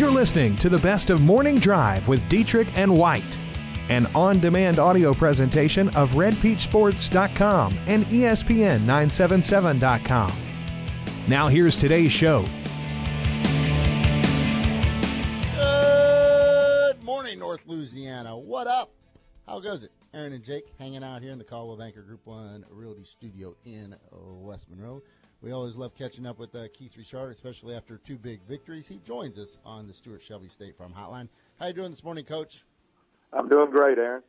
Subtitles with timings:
[0.00, 3.36] You're listening to the best of Morning Drive with Dietrich and White,
[3.90, 10.32] an on demand audio presentation of RedPeachSports.com and E ESPN977.com.
[11.28, 12.46] Now, here's today's show.
[15.56, 18.38] Good morning, North Louisiana.
[18.38, 18.90] What up?
[19.46, 19.92] How goes it?
[20.14, 23.94] Aaron and Jake hanging out here in the Caldwell Anchor Group One Realty Studio in
[24.10, 25.02] West Monroe.
[25.42, 28.86] We always love catching up with uh, Keith Richard, especially after two big victories.
[28.86, 31.28] He joins us on the Stuart Shelby State Farm Hotline.
[31.58, 32.62] How you doing this morning, Coach?
[33.32, 34.22] I'm doing great, Aaron.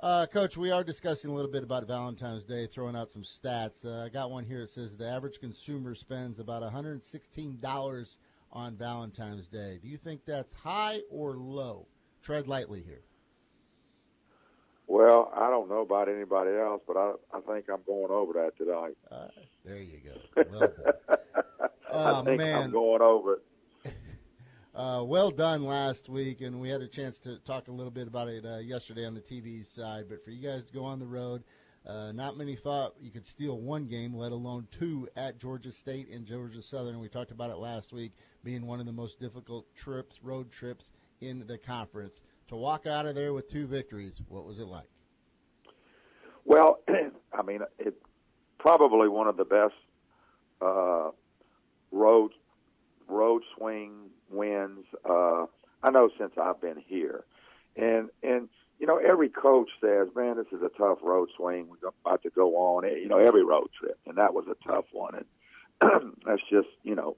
[0.00, 3.84] Uh, Coach, we are discussing a little bit about Valentine's Day, throwing out some stats.
[3.84, 8.16] Uh, I got one here that says the average consumer spends about $116
[8.52, 9.78] on Valentine's Day.
[9.80, 11.86] Do you think that's high or low?
[12.20, 13.02] Tread lightly here.
[14.92, 18.58] Well, I don't know about anybody else, but I, I think I'm going over that
[18.58, 18.94] tonight.
[19.10, 19.28] Uh,
[19.64, 20.44] there you go.
[20.50, 20.92] Well done.
[21.94, 22.64] I Oh, think man.
[22.64, 23.42] I'm going over it.
[24.74, 28.06] Uh, well done last week, and we had a chance to talk a little bit
[28.08, 30.06] about it uh, yesterday on the TV side.
[30.08, 31.42] But for you guys to go on the road,
[31.86, 36.08] uh, not many thought you could steal one game, let alone two at Georgia State
[36.08, 37.00] and Georgia Southern.
[37.00, 38.12] We talked about it last week,
[38.44, 42.22] being one of the most difficult trips, road trips in the conference.
[42.52, 44.84] To walk out of there with two victories, what was it like?
[46.44, 46.80] Well,
[47.32, 47.94] I mean, it
[48.58, 49.72] probably one of the best
[50.60, 51.12] uh,
[51.92, 52.32] road
[53.08, 54.84] road swing wins.
[55.02, 55.46] Uh,
[55.82, 57.24] I know since I've been here,
[57.74, 61.68] and and you know every coach says, "Man, this is a tough road swing.
[61.70, 64.84] We're about to go on." You know, every road trip, and that was a tough
[64.92, 65.14] one.
[65.14, 67.16] And that's just you know,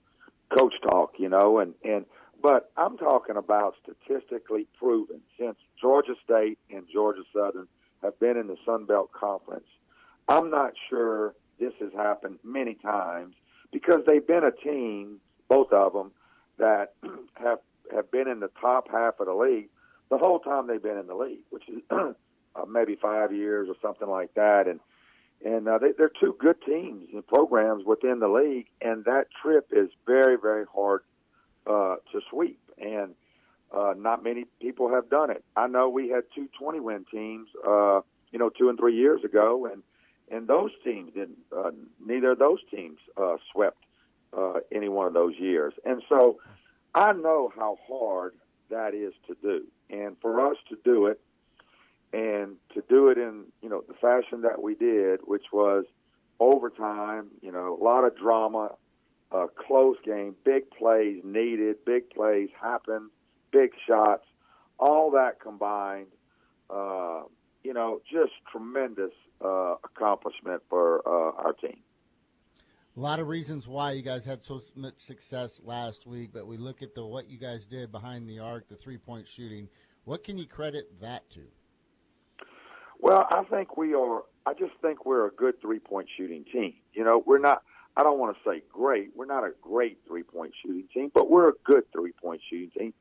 [0.57, 1.15] coach talk.
[1.19, 2.07] You know, and and
[2.45, 7.67] but I'm talking about statistically proven since Georgia State and Georgia Southern
[8.03, 9.65] have been in the Sun Belt Conference.
[10.29, 13.35] I'm not sure this has happened many times
[13.73, 16.13] because they've been a team, both of them,
[16.59, 16.93] that
[17.43, 19.71] have have been in the top half of the league
[20.11, 22.13] the whole time they've been in the league, which is uh,
[22.69, 24.81] maybe five years or something like that, and
[25.47, 29.69] and uh, they, they're two good teams and programs within the league, and that trip
[29.73, 31.05] is very very hard
[31.67, 33.15] uh, to sweep, and
[33.73, 35.45] uh, not many people have done it.
[35.57, 39.25] I know we had two 20 win teams, uh, you know, two and three years
[39.25, 39.83] ago, and
[40.31, 41.39] and those teams didn't.
[41.55, 41.71] Uh,
[42.05, 43.85] neither of those teams uh, swept
[44.37, 46.39] uh, any one of those years, and so
[46.95, 48.35] I know how hard
[48.71, 51.21] that is to do, and for us to do it,
[52.13, 55.85] and to do it in you know the fashion that we did, which was
[56.41, 58.73] overtime, you know, a lot of drama,
[59.35, 63.11] uh, close game, big plays needed, big plays happened,
[63.53, 64.25] big shots,
[64.79, 66.07] all that combined,
[66.71, 67.23] uh,
[67.65, 69.13] you know, just tremendous
[69.45, 71.79] uh, accomplishment for uh, our team.
[72.97, 76.57] A lot of reasons why you guys had so much success last week, but we
[76.57, 79.69] look at the what you guys did behind the arc, the three point shooting.
[80.05, 81.41] What can you credit that to?
[83.01, 84.23] Well, I think we are.
[84.47, 86.75] I just think we're a good three point shooting team.
[86.93, 87.65] You know, we're not.
[87.97, 89.11] I don't want to say great.
[89.15, 92.71] We're not a great three point shooting team, but we're a good three point shooting
[92.71, 92.95] team,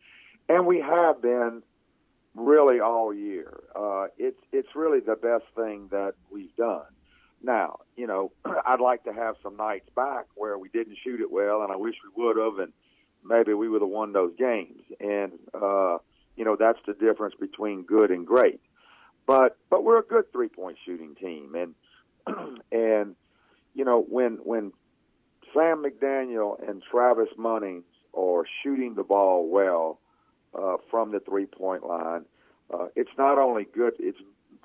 [0.49, 1.63] and we have been
[2.35, 3.61] really all year.
[3.75, 6.85] Uh, it's it's really the best thing that we've done.
[7.41, 8.31] Now, you know,
[8.65, 11.75] I'd like to have some nights back where we didn't shoot it well, and I
[11.75, 12.73] wish we would have, and
[13.23, 14.81] maybe we would have won those games.
[14.99, 15.97] And uh,
[16.35, 18.61] you know, that's the difference between good and great.
[19.25, 21.75] But but we're a good three point shooting team, and
[22.71, 23.15] and
[23.73, 24.71] you know when when
[25.53, 27.83] Sam McDaniel and Travis Munnings
[28.13, 29.99] are shooting the ball well
[30.53, 32.25] uh, from the three point line,
[32.73, 34.19] uh, it's not only good it's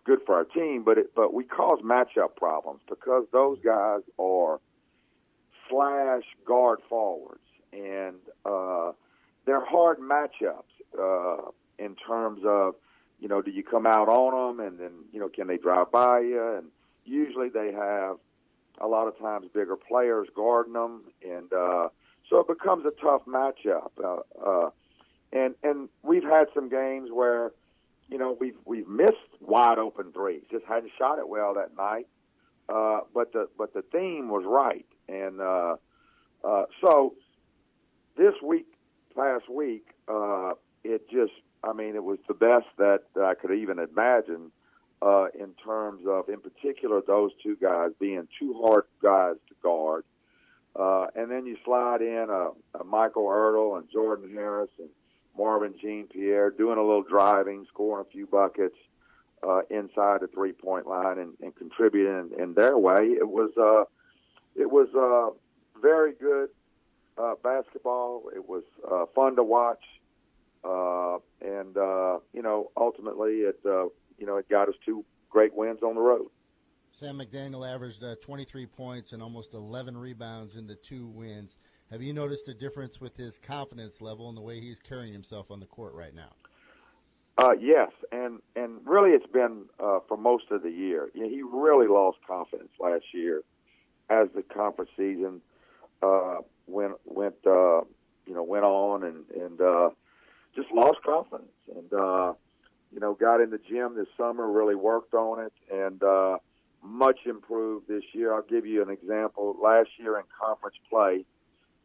[0.05, 4.61] good for our team, but it, but we cause matchup problems because those guys are
[5.71, 7.41] slash guard forwards,
[7.73, 8.93] and uh,
[9.47, 10.63] they're hard matchups
[10.99, 12.75] uh, in terms of
[13.21, 15.91] you know do you come out on them, and then you know can they drive
[15.91, 16.67] by you, and
[17.05, 18.17] usually they have
[18.81, 21.89] a lot of times bigger players guarding them, and uh,
[22.29, 23.91] so it becomes a tough matchup.
[24.03, 24.71] Uh, uh,
[25.33, 27.53] and and we've had some games where
[28.09, 32.07] you know we've we've missed wide open threes, just hadn't shot it well that night.
[32.69, 35.77] Uh, but the but the theme was right, and uh,
[36.45, 37.15] uh, so
[38.17, 38.67] this week,
[39.17, 40.53] last week, uh,
[40.85, 41.33] it just
[41.65, 44.51] I mean it was the best that, that I could even imagine
[45.01, 50.05] uh, in terms of, in particular, those two guys being two hard guys to guard.
[50.75, 54.89] Uh, and then you slide in a, a Michael Ertel and Jordan Harris and
[55.37, 58.77] Marvin Jean Pierre doing a little driving, scoring a few buckets
[59.47, 63.15] uh, inside the three point line and, and contributing in, in their way.
[63.19, 63.85] It was uh,
[64.61, 65.35] it was uh,
[65.81, 66.51] very good
[67.17, 68.25] uh, basketball.
[68.35, 69.83] It was uh, fun to watch,
[70.65, 73.87] uh, and uh, you know, ultimately, it uh,
[74.19, 76.29] you know it got us two great wins on the road.
[76.93, 81.55] Sam McDaniel averaged uh, 23 points and almost 11 rebounds in the two wins.
[81.91, 85.51] Have you noticed a difference with his confidence level and the way he's carrying himself
[85.51, 86.33] on the court right now?
[87.39, 91.09] Uh, yes, and and really, it's been uh, for most of the year.
[91.15, 93.43] You know, he really lost confidence last year
[94.11, 95.41] as the conference season
[96.03, 97.83] uh, went went uh,
[98.27, 99.91] you know went on, and and uh,
[100.57, 102.33] just lost confidence, and uh,
[102.93, 106.39] you know got in the gym this summer, really worked on it, and uh,
[106.83, 108.33] much improved this year.
[108.33, 109.57] I'll give you an example.
[109.63, 111.25] Last year in conference play,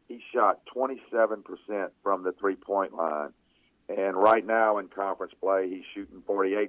[0.08, 1.44] he shot 27%
[2.02, 3.32] from the three point line
[3.88, 6.68] and right now in conference play, he's shooting 48%.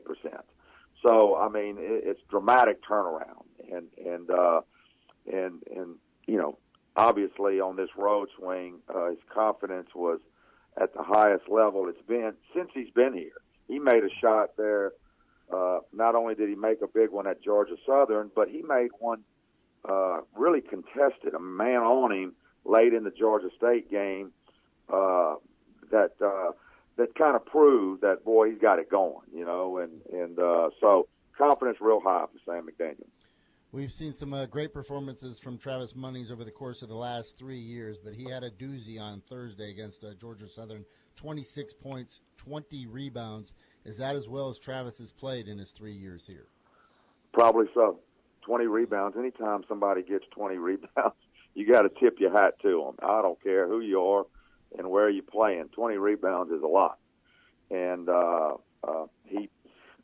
[1.06, 3.46] So, I mean, it, it's dramatic turnaround.
[3.72, 4.62] And, and, uh,
[5.32, 5.96] and, and,
[6.28, 6.58] you know,
[6.96, 10.20] obviously on this road swing, uh, his confidence was
[10.82, 13.42] at the highest level it's been since he's been here.
[13.68, 14.94] He made a shot there.
[15.52, 18.90] Uh, not only did he make a big one at Georgia Southern, but he made
[19.00, 19.24] one
[19.88, 22.34] uh, really contested, a man on him
[22.64, 24.32] late in the Georgia State game
[24.92, 25.36] uh,
[25.92, 26.52] that uh,
[26.98, 30.70] that kind of proved that boy he's got it going, you know, and and uh,
[30.80, 31.08] so
[31.38, 33.08] confidence real high for Sam McDaniel.
[33.72, 37.38] We've seen some uh, great performances from Travis Munnings over the course of the last
[37.38, 40.86] three years, but he had a doozy on Thursday against uh, Georgia Southern.
[41.16, 43.54] 26 points, 20 rebounds.
[43.84, 46.48] Is that as well as Travis has played in his three years here?
[47.34, 48.00] Probably so.
[48.42, 49.18] 20 rebounds.
[49.18, 51.16] Anytime somebody gets 20 rebounds,
[51.54, 53.08] you got to tip your hat to them.
[53.08, 54.26] I don't care who you are
[54.78, 55.70] and where you're playing.
[55.74, 56.98] 20 rebounds is a lot.
[57.72, 58.54] And uh,
[58.84, 59.50] uh, he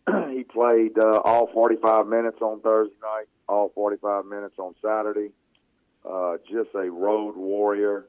[0.31, 5.31] he played uh, all 45 minutes on Thursday night, all 45 minutes on Saturday.
[6.03, 8.07] Uh, just a road warrior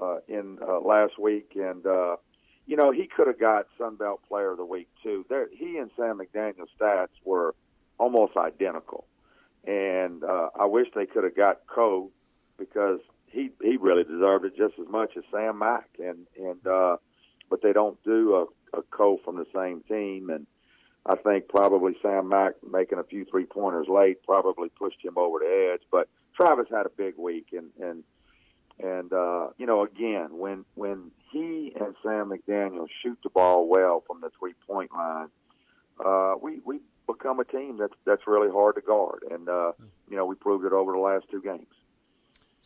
[0.00, 2.16] uh, in uh, last week, and uh,
[2.66, 5.24] you know he could have got Sun Belt Player of the Week too.
[5.28, 7.54] There, he and Sam McDaniel's stats were
[7.98, 9.06] almost identical,
[9.66, 12.10] and uh, I wish they could have got Coe
[12.58, 16.96] because he he really deserved it just as much as Sam Mack, and and uh,
[17.50, 20.46] but they don't do a, a Coe from the same team, and
[21.04, 25.38] I think probably Sam Mack making a few three pointers late probably pushed him over
[25.38, 28.04] the edge, but Travis had a big week, and and
[28.82, 34.02] and uh, you know again when when he and Sam McDaniel shoot the ball well
[34.06, 35.28] from the three point line,
[36.04, 39.72] uh, we we become a team that's that's really hard to guard, and uh,
[40.10, 41.66] you know we proved it over the last two games.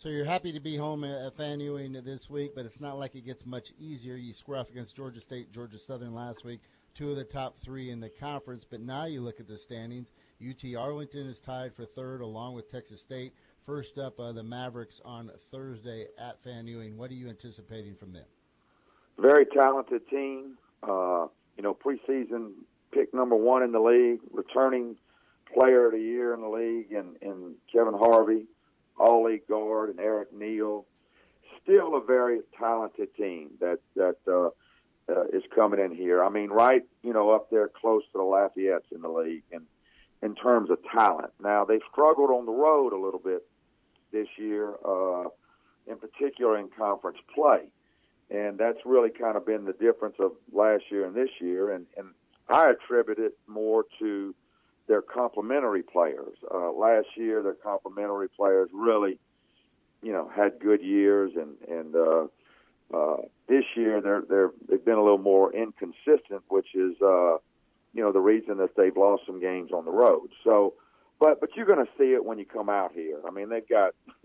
[0.02, 3.26] So you're happy to be home at Fant-Ewing this week, but it's not like it
[3.26, 4.16] gets much easier.
[4.16, 6.60] You square off against Georgia State, Georgia Southern last week,
[6.94, 8.64] two of the top three in the conference.
[8.64, 10.12] But now you look at the standings.
[10.40, 13.34] UT Arlington is tied for third, along with Texas State.
[13.66, 16.96] First up, uh, the Mavericks on Thursday at Fant-Ewing.
[16.96, 18.24] What are you anticipating from them?
[19.18, 20.56] Very talented team.
[20.82, 21.26] Uh,
[21.56, 22.52] you know, preseason
[22.92, 24.96] pick number one in the league, returning
[25.54, 28.44] player of the year in the league, and, and Kevin Hervey
[28.98, 30.84] all league guard, and Erick Neal.
[31.62, 34.48] Still a very talented team that that uh,
[35.10, 36.24] uh, is coming in here.
[36.24, 39.66] I mean, right, you know, up there close to the Lafayette's in the league, and
[40.22, 41.32] in terms of talent.
[41.42, 43.42] Now they've struggled on the road a little bit
[44.12, 45.24] this year, uh,
[45.86, 47.62] in particular in conference play,
[48.30, 51.72] and that's really kind of been the difference of last year and this year.
[51.72, 52.08] And and
[52.48, 54.34] I attribute it more to
[54.90, 56.36] their complementary players.
[56.52, 59.18] Uh, last year, their complementary players really,
[60.02, 62.26] you know, had good years, and and uh,
[62.92, 63.16] uh,
[63.48, 67.36] this year they're they're they've been a little more inconsistent, which is, uh,
[67.94, 70.30] you know, the reason that they've lost some games on the road.
[70.42, 70.74] So,
[71.20, 73.20] but but you're going to see it when you come out here.
[73.26, 73.94] I mean, they've got.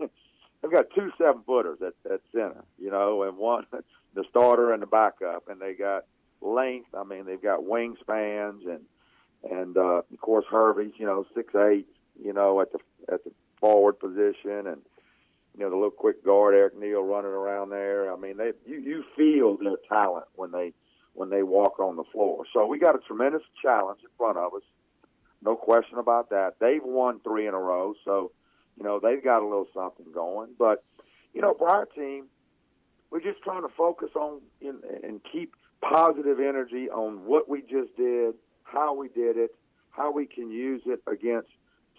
[0.62, 3.66] they've got two seven footers at, at center, you know, and one
[4.14, 6.06] the starter and the backup, and they got
[6.40, 6.88] length.
[6.94, 8.80] I mean, they've got wingspans and
[9.50, 11.86] and uh, of course Hervey's you know six eight
[12.22, 12.78] you know at the
[13.12, 14.80] at the forward position and
[15.56, 18.12] you know the little quick guard Erick Neal running around there.
[18.12, 20.72] I mean they you you feel their talent when they
[21.14, 22.44] when they walk on the floor.
[22.52, 24.62] So we got a tremendous challenge in front of us,
[25.42, 26.54] no question about that.
[26.60, 28.32] They've won three in a row, so
[28.76, 30.50] you know they've got a little something going.
[30.58, 30.84] But
[31.34, 32.26] you know our team,
[33.10, 37.96] we're just trying to focus on in, and keep positive energy on what we just
[37.96, 38.34] did
[38.66, 39.54] how we did it,
[39.90, 41.48] how we can use it against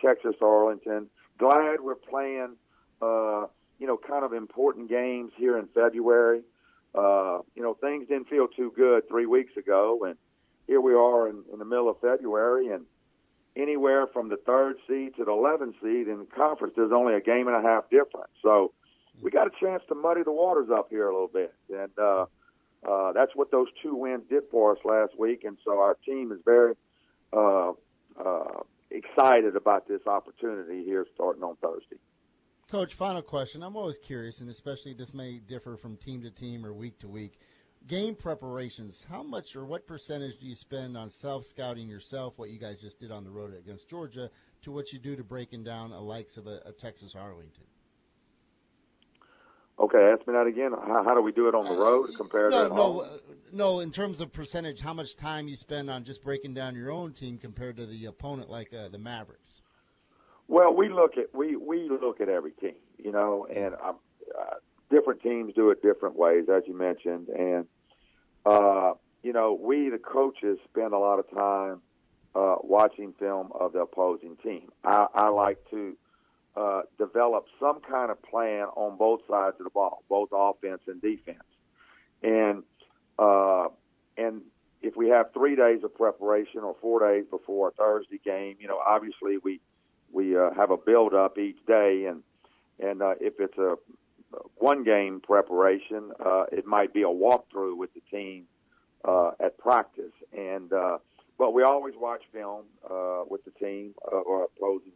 [0.04, 1.08] Texas Arlington.
[1.40, 2.56] Glad we're playing,
[3.02, 3.46] uh,
[3.80, 6.42] you know, kind of important games here in February.
[6.94, 10.16] Uh, you know, things didn't feel too good three weeks ago, and
[10.68, 12.86] here we are in, in the middle of February, and
[13.58, 17.22] anywhere from the third seed to the 11th seed in the conference, there's only a
[17.22, 18.32] game and a half difference.
[18.42, 18.74] So
[19.22, 22.26] we got a chance to muddy the waters up here a little bit, and uh,
[22.88, 26.32] uh, that's what those two wins did for us last week, and so our team
[26.32, 26.76] is very
[27.34, 27.72] uh,
[28.24, 28.62] uh,
[28.92, 31.98] excited about this opportunity here starting on Thursday.
[32.70, 33.64] Coach, final question.
[33.64, 37.08] I'm always curious, and especially this may differ from team to team or week to
[37.08, 37.40] week.
[37.88, 42.50] Game preparations, how much or what percentage do you spend on self scouting yourself, what
[42.50, 44.30] you guys just did on the road against Georgia,
[44.64, 47.64] to what you do to breaking down a likes of a, a Texas Arlington?
[49.80, 50.72] Okay, ask me that again.
[50.72, 53.18] How, how do we do it on the road compared no, to no, uh,
[53.54, 53.80] no.
[53.80, 57.14] In terms of percentage, how much time you spend on just breaking down your own
[57.14, 59.62] team compared to the opponent, like uh, the Mavericks?
[60.50, 63.98] Well, we look at we we look at every team, you know, and um,
[64.38, 64.56] uh,
[64.90, 67.66] different teams do it different ways, as you mentioned, and
[68.48, 71.82] uh, you know, we the coaches spend a lot of time
[72.34, 74.70] uh, watching film of the opposing team.
[74.84, 75.98] I, I like to
[76.56, 81.02] uh, develop some kind of plan on both sides of the ball, both offense and
[81.02, 81.44] defense.
[82.24, 82.64] And
[83.20, 83.68] uh,
[84.18, 84.42] and
[84.82, 88.68] if we have three days of preparation or four days before a Thursday game, you
[88.68, 89.60] know, obviously we
[90.12, 92.24] we uh, have a build up each day, and
[92.80, 93.76] and uh, if it's a
[94.56, 98.46] one game preparation, uh, it might be a walkthrough with the team
[99.06, 100.98] uh, at practice, and uh,
[101.38, 104.94] but we always watch film uh, with the team uh, or opposing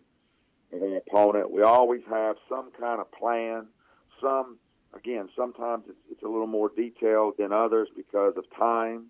[0.71, 1.51] an opponent.
[1.51, 3.67] We always have some kind of plan.
[4.21, 4.57] Some,
[4.95, 9.07] again, sometimes it's, it's a little more detailed than others because of time.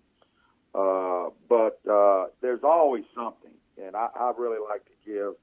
[0.74, 3.52] Uh, but uh, there's always something,
[3.82, 5.34] and I, I really like to give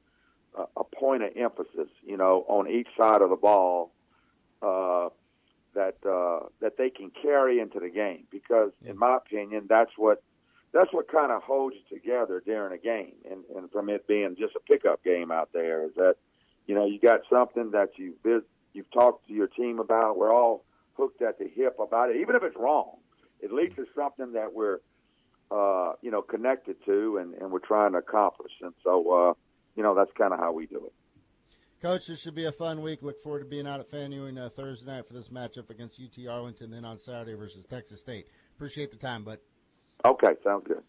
[0.57, 3.91] a, a point of emphasis, you know, on each side of the ball
[4.61, 5.09] uh,
[5.73, 8.25] that uh, that they can carry into the game.
[8.31, 10.23] Because, in my opinion, that's what
[10.73, 14.35] that's what kind of holds you together during a game, and, and from it being
[14.37, 16.15] just a pickup game out there, is that
[16.67, 18.13] you know you got something that you
[18.73, 20.17] you've talked to your team about.
[20.17, 20.63] We're all
[20.95, 22.97] hooked at the hip about it, even if it's wrong.
[23.43, 24.79] At least it's something that we're
[25.49, 28.51] uh, you know connected to, and, and we're trying to accomplish.
[28.61, 29.33] And so uh,
[29.75, 30.93] you know that's kind of how we do it.
[31.81, 33.01] Coach, this should be a fun week.
[33.01, 36.27] Look forward to being out at Fant-Ewing uh, Thursday night for this matchup against UT
[36.27, 38.27] Arlington, then on Saturday versus Texas State.
[38.57, 39.39] Appreciate the time, bud.
[40.03, 40.83] Okay, sounds good.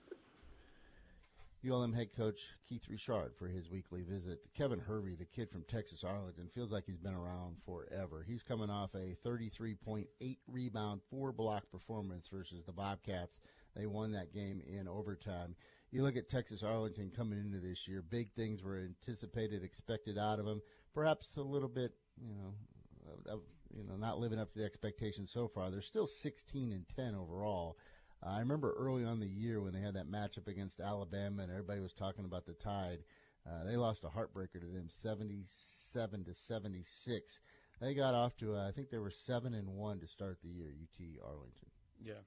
[1.64, 4.40] ULM head coach Keith Richard for his weekly visit.
[4.56, 8.24] Kevin Hervey, the kid from Texas Arlington, feels like he's been around forever.
[8.26, 10.06] He's coming off a 33.8
[10.48, 13.36] rebound, four block performance versus the Bobcats.
[13.76, 15.54] They won that game in overtime.
[15.92, 20.38] You look at Texas Arlington coming into this year, big things were anticipated, expected out
[20.38, 20.62] of them.
[20.94, 23.40] Perhaps a little bit, you know,
[23.76, 25.70] you know, not living up to the expectations so far.
[25.70, 27.78] They're still 16 and 10 overall.
[28.24, 31.50] Uh, I remember early on the year when they had that matchup against Alabama and
[31.50, 32.98] everybody was talking about the Tide.
[33.46, 37.40] Uh, they lost a heartbreaker to them, 77 to 76.
[37.80, 40.50] They got off to, uh, I think they were seven and one to start the
[40.50, 40.68] year.
[40.68, 41.68] UT Arlington.
[42.02, 42.20] Yeah,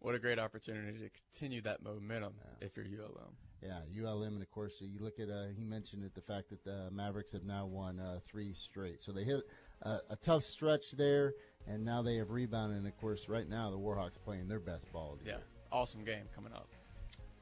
[0.00, 2.66] what a great opportunity to continue that momentum yeah.
[2.66, 3.34] if you're ULM.
[3.62, 5.28] Yeah, ULM, and of course you look at.
[5.28, 9.02] Uh, he mentioned it, the fact that the Mavericks have now won uh, three straight,
[9.02, 9.40] so they hit
[9.82, 11.34] a tough stretch there
[11.68, 12.78] and now they have rebounded.
[12.78, 15.18] And of course, right now the Warhawks playing their best ball.
[15.24, 15.36] Yeah,
[15.70, 16.66] awesome game coming up.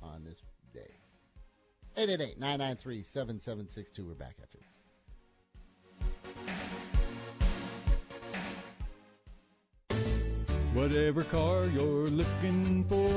[0.04, 0.42] on this
[0.74, 0.92] day?
[1.98, 4.08] 888-993-7762.
[4.08, 4.68] We're back after this.
[10.74, 13.10] Whatever car you're looking for,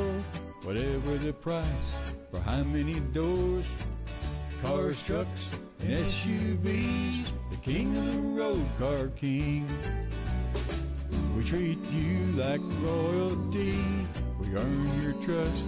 [0.66, 1.98] whatever the price,
[2.30, 3.68] for how many doors,
[4.62, 9.68] cars, trucks, and SUVs, the king of the road, Car King.
[11.36, 13.78] We treat you like royalty,
[14.38, 15.66] we earn your trust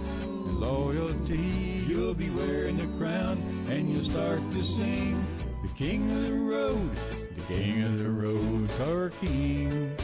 [0.53, 1.83] loyalty.
[1.87, 3.37] You'll be wearing the crown
[3.69, 5.21] and you'll start to sing,
[5.61, 6.89] the king of the road,
[7.35, 9.95] the king of the road, Car King.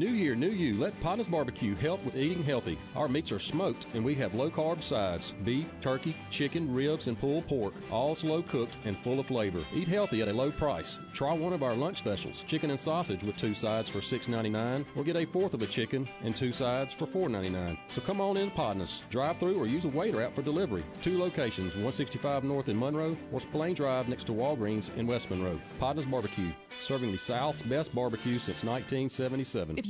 [0.00, 0.78] New year, new you.
[0.78, 2.78] Let Podnuh's Barbecue help with eating healthy.
[2.96, 7.20] Our meats are smoked and we have low carb sides beef, turkey, chicken, ribs, and
[7.20, 9.62] pulled pork, all slow cooked and full of flavor.
[9.74, 10.98] Eat healthy at a low price.
[11.12, 15.04] Try one of our lunch specials chicken and sausage with two sides for $6.99 or
[15.04, 17.76] get a fourth of a chicken and two sides for $4.99.
[17.90, 19.02] So come on in Podnuh's.
[19.10, 20.82] Drive through or use a Waitr out for delivery.
[21.02, 25.60] Two locations 165 North in Monroe or Spillane Drive next to Walgreens in West Monroe.
[25.78, 29.76] Podnuh's Barbecue, serving the South's best barbecue since 1977.
[29.76, 29.89] If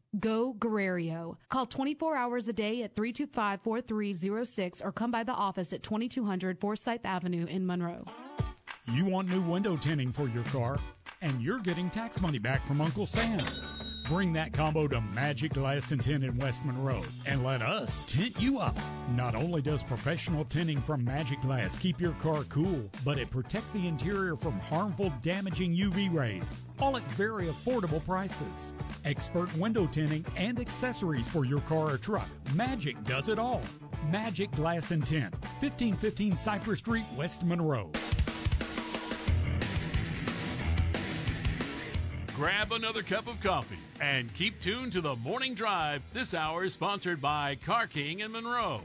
[0.19, 1.37] Go Guerriero.
[1.49, 7.05] Call 24 hours a day at 325-4306 or come by the office at 2200 Forsythe
[7.05, 8.03] Avenue in Monroe.
[8.91, 10.77] You want new window tinting for your car,
[11.21, 13.39] and you're getting tax money back from Uncle Sam.
[14.05, 18.39] Bring that combo to Magic Glass and Tint in West Monroe and let us tint
[18.39, 18.77] you up.
[19.15, 23.71] Not only does professional tinting from Magic Glass keep your car cool, but it protects
[23.71, 28.73] the interior from harmful, damaging UV rays, all at very affordable prices.
[29.05, 32.27] Expert window tinting and accessories for your car or truck.
[32.53, 33.61] Magic does it all.
[34.09, 37.89] Magic Glass and Tint, 1515 Cypress Street, West Monroe.
[42.41, 46.01] Grab another cup of coffee and keep tuned to the morning drive.
[46.11, 48.81] This hour is sponsored by Car King and Monroe.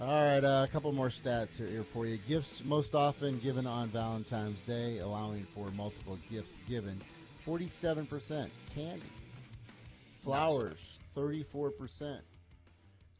[0.00, 2.18] All right, uh, a couple more stats here, for you.
[2.28, 7.00] Gifts most often given on Valentine's Day, allowing for multiple gifts given.
[7.44, 9.02] 47% candy.
[10.22, 12.20] Flowers, 34%.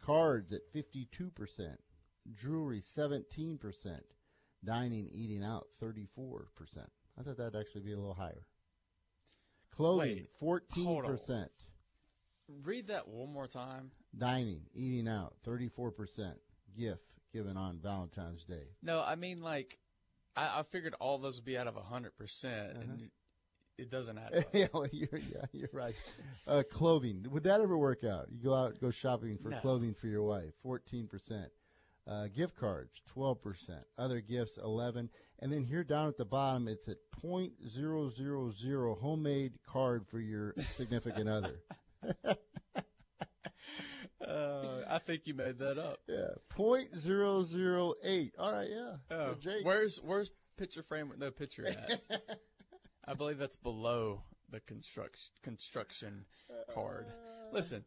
[0.02, 1.76] Cards at 52%.
[2.40, 3.58] Jewelry, 17%.
[4.64, 6.44] Dining, eating out, 34%.
[7.18, 8.46] I thought that'd actually be a little higher.
[9.76, 11.48] Clothing, 14%.
[12.62, 13.90] Read that one more time.
[14.16, 16.34] Dining, eating out, 34%.
[16.78, 17.02] Gift
[17.32, 18.66] given on Valentine's Day.
[18.82, 19.78] No, I mean like,
[20.36, 22.80] I, I figured all those would be out of hundred percent, Uh-huh.
[22.82, 23.10] and
[23.78, 24.44] it doesn't add up.
[24.52, 25.94] yeah, well, you're, yeah, you're right.
[26.46, 27.24] Uh, clothing.
[27.30, 28.26] Would that ever work out?
[28.30, 29.58] You go out, go shopping for No.
[29.60, 31.46] clothing for your wife, 14%.
[32.06, 33.38] Uh, gift cards, 12%.
[33.96, 35.08] Other gifts, 11
[35.44, 41.28] And then here down at the bottom, it's at .000 homemade card for your significant
[41.28, 41.60] other.
[44.26, 45.98] Uh, I think you made that up.
[46.08, 48.30] Yeah, .008.
[48.38, 48.92] All right, yeah.
[49.10, 52.00] Oh, So Jake, where's where's picture frame with no picture at?
[53.04, 56.24] I believe that's below the construction construction
[56.72, 57.04] card.
[57.52, 57.84] Listen,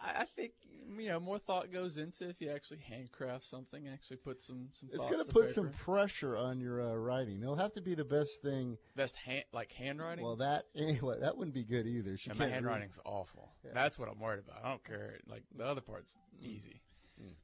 [0.00, 0.52] I, I think
[0.98, 4.88] you know more thought goes into if you actually handcraft something, actually put some some.
[4.92, 7.42] it's going to put some pressure on your uh, writing.
[7.42, 8.76] It'll have to be the best thing.
[8.96, 10.24] best hand like handwriting.
[10.24, 12.16] Well, that anyway, that wouldn't be good either.
[12.16, 12.70] She and my can't read.
[12.70, 13.50] handwriting's awful.
[13.72, 14.64] That's what I'm worried about.
[14.64, 15.18] I don't care.
[15.26, 16.80] Like the other part's easy.
[17.22, 17.34] Mm.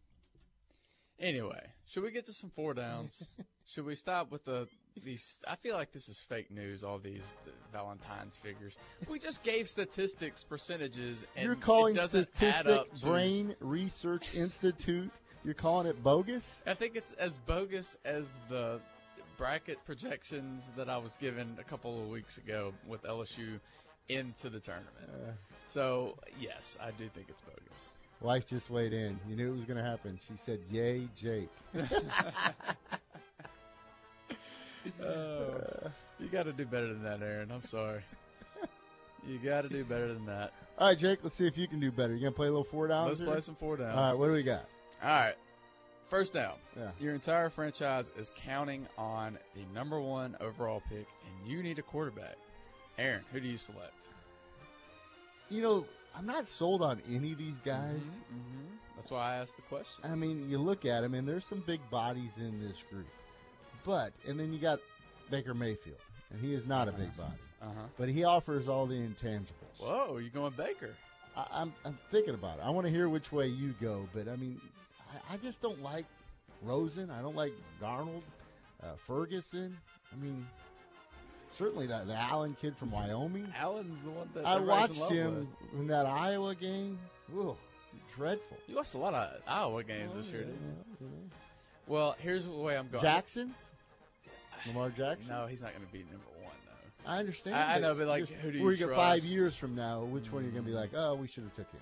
[1.20, 3.22] Anyway, should we get to some four downs?
[3.66, 4.68] should we stop with the
[5.04, 5.38] these?
[5.46, 6.84] I feel like this is fake news.
[6.84, 8.76] All these uh, Valentine's figures.
[9.08, 13.06] We just gave statistics, percentages, and You're calling it doesn't add up to.
[13.06, 15.10] Brain Research Institute.
[15.44, 16.56] You're calling it bogus?
[16.66, 18.80] I think it's as bogus as the
[19.36, 23.60] bracket projections that I was given a couple of weeks ago with LSU
[24.08, 24.96] into the tournament.
[25.08, 25.30] Uh.
[25.66, 27.88] so yes, I do think it's bogus.
[28.20, 29.18] Wife just weighed in.
[29.28, 30.18] You knew it was going to happen.
[30.26, 31.48] She said, "Yay, Jake."
[35.02, 37.50] Oh, you got to do better than that, Aaron.
[37.50, 38.02] I'm sorry.
[39.26, 40.52] You got to do better than that.
[40.78, 41.18] All right, Jake.
[41.22, 42.14] Let's see if you can do better.
[42.14, 43.08] You gonna play a little four downs?
[43.08, 43.28] Let's here?
[43.28, 43.96] play some four downs.
[43.96, 44.18] All right.
[44.18, 44.64] What do we got?
[45.02, 45.34] All right.
[46.08, 46.54] First down.
[46.76, 46.90] Yeah.
[47.00, 51.82] Your entire franchise is counting on the number one overall pick, and you need a
[51.82, 52.36] quarterback.
[52.98, 54.08] Aaron, who do you select?
[55.50, 55.84] You know,
[56.16, 58.00] I'm not sold on any of these guys.
[58.00, 58.76] Mm-hmm.
[58.96, 60.04] That's why I asked the question.
[60.04, 63.06] I mean, you look at them, and there's some big bodies in this group.
[63.88, 64.80] But and then you got
[65.30, 65.96] Baker Mayfield,
[66.30, 67.86] and he is not a big body, Uh huh.
[67.96, 69.78] but he offers all the intangibles.
[69.80, 70.90] Whoa, you going Baker?
[71.34, 72.64] I, I'm I'm thinking about it.
[72.64, 74.60] I want to hear which way you go, but I mean,
[75.30, 76.04] I, I just don't like
[76.62, 77.10] Rosen.
[77.10, 78.20] I don't like Darnold,
[78.82, 79.74] uh, Ferguson.
[80.12, 80.46] I mean,
[81.56, 83.50] certainly that the Allen kid from Wyoming.
[83.58, 85.80] Allen's the one that I watched him with.
[85.80, 86.98] in that Iowa game.
[87.34, 87.56] Ooh,
[88.14, 88.58] dreadful.
[88.66, 90.60] You watched a lot of Iowa games this year, didn't
[91.00, 91.06] you?
[91.86, 93.02] Well, here's the way I'm going.
[93.02, 93.54] Jackson,
[94.66, 95.28] Lamar Jackson.
[95.28, 97.10] No, he's not going to be number one though.
[97.10, 97.56] I understand.
[97.56, 100.30] I- I know, but, like, who do you where get five years from now, which
[100.32, 100.90] one you're going to be like?
[100.94, 101.80] Oh, we should have took him.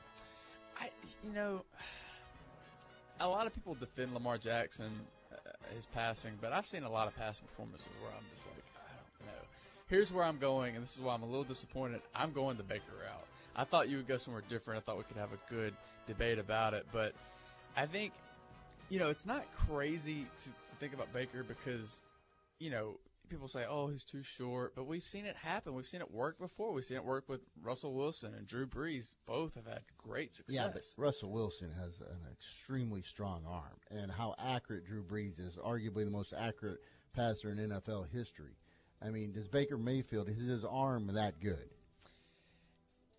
[0.80, 0.90] I,
[1.24, 1.62] you know,
[3.20, 4.90] a lot of people defend Lamar Jackson,
[5.32, 5.36] uh,
[5.74, 8.92] his passing, but I've seen a lot of passing performances where I'm just like, I
[9.24, 9.42] don't know.
[9.88, 12.00] Here's where I'm going, and this is why I'm a little disappointed.
[12.14, 13.26] I'm going the Baker route.
[13.56, 14.78] I thought you would go somewhere different.
[14.78, 15.74] I thought we could have a good
[16.06, 17.14] debate about it, but
[17.76, 18.12] I think,
[18.90, 22.02] you know, it's not crazy to, to think about Baker because,
[22.58, 25.74] you know, people say, "Oh, he's too short," but we've seen it happen.
[25.74, 26.72] We've seen it work before.
[26.72, 29.14] We've seen it work with Russell Wilson and Drew Brees.
[29.26, 30.56] Both have had great success.
[30.56, 35.56] Yeah, but Russell Wilson has an extremely strong arm, and how accurate Drew Brees is,
[35.56, 36.80] arguably the most accurate
[37.14, 38.56] passer in NFL history.
[39.02, 41.68] I mean, does Baker Mayfield is his arm that good?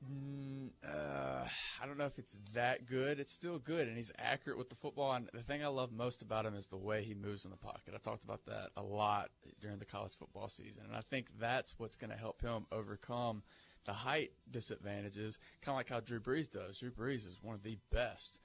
[0.06, 1.48] Mm, uh,
[1.82, 3.20] I don't know if it's that good.
[3.20, 5.12] It's still good, and he's accurate with the football.
[5.14, 7.58] And the thing I love most about him is the way he moves in the
[7.58, 7.94] pocket.
[7.96, 9.30] I've talked about that a lot
[9.60, 13.42] during the college football season, and I think that's what's going to help him overcome
[13.86, 16.80] the height disadvantages, kind of like how Drew Brees does.
[16.80, 18.40] Drew Brees is one of the best,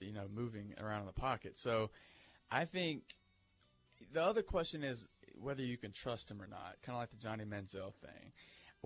[0.00, 1.58] you know, moving around in the pocket.
[1.58, 1.90] So,
[2.50, 3.02] I think
[4.12, 5.06] the other question is
[5.40, 8.32] whether you can trust him or not, kind of like the Johnny Manziel thing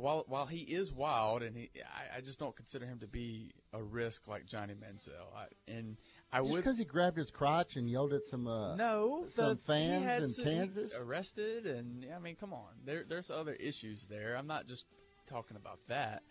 [0.01, 3.53] while while he is wild, and he, I, I, just don't consider him to be
[3.73, 5.35] a risk like Johnny Manziel.
[5.37, 5.97] I, and
[6.33, 9.51] I just would because he grabbed his crotch and yelled at some uh, no some
[9.51, 14.37] the, fans in Kansas, arrested, and I mean, come on, there there's other issues there.
[14.37, 14.87] I'm not just
[15.27, 16.23] talking about that.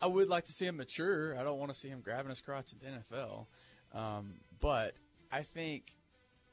[0.00, 1.38] I would like to see him mature.
[1.38, 3.46] I don't want to see him grabbing his crotch at the NFL,
[3.98, 4.94] um, but
[5.32, 5.84] I think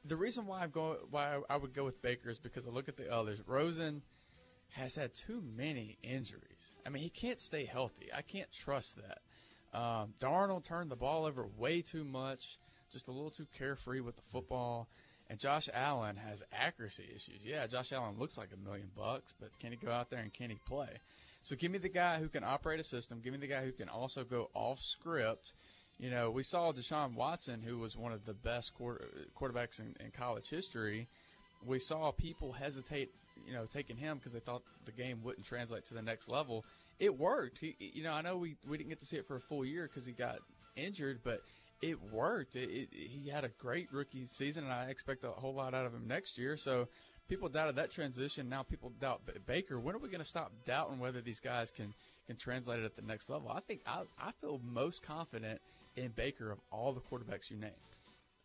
[0.05, 2.87] the reason why I'm going why I would go with Baker is because I look
[2.87, 3.39] at the others.
[3.45, 4.01] Rosen
[4.71, 6.75] has had too many injuries.
[6.85, 8.09] I mean, he can't stay healthy.
[8.15, 9.19] I can't trust that.
[9.77, 12.57] Um, Darnold turned the ball over way too much,
[12.91, 14.87] just a little too carefree with the football.
[15.29, 17.45] And Josh Allen has accuracy issues.
[17.45, 20.33] Yeah, Josh Allen looks like a million bucks, but can he go out there and
[20.33, 20.89] can he play?
[21.43, 23.21] So give me the guy who can operate a system.
[23.23, 25.53] Give me the guy who can also go off script.
[25.99, 29.07] You know, we saw Deshaun Watson, who was one of the best quarter,
[29.39, 31.07] quarterbacks in, in college history.
[31.65, 33.11] We saw people hesitate
[33.45, 36.65] you know, taking him because they thought the game wouldn't translate to the next level.
[36.99, 37.59] It worked.
[37.59, 39.65] He, you know, I know we, we didn't get to see it for a full
[39.65, 40.39] year because he got
[40.75, 41.41] injured, but
[41.81, 42.55] it worked.
[42.55, 45.85] It, it, he had a great rookie season, and I expect a whole lot out
[45.85, 46.57] of him next year.
[46.57, 46.87] So
[47.27, 48.49] people doubted that transition.
[48.49, 49.79] Now people doubt Baker.
[49.79, 51.93] When are we going to stop doubting whether these guys can
[52.27, 53.49] can translate it at the next level?
[53.49, 55.59] I think I, I feel most confident
[55.95, 57.73] in Baker of all the quarterbacks you named.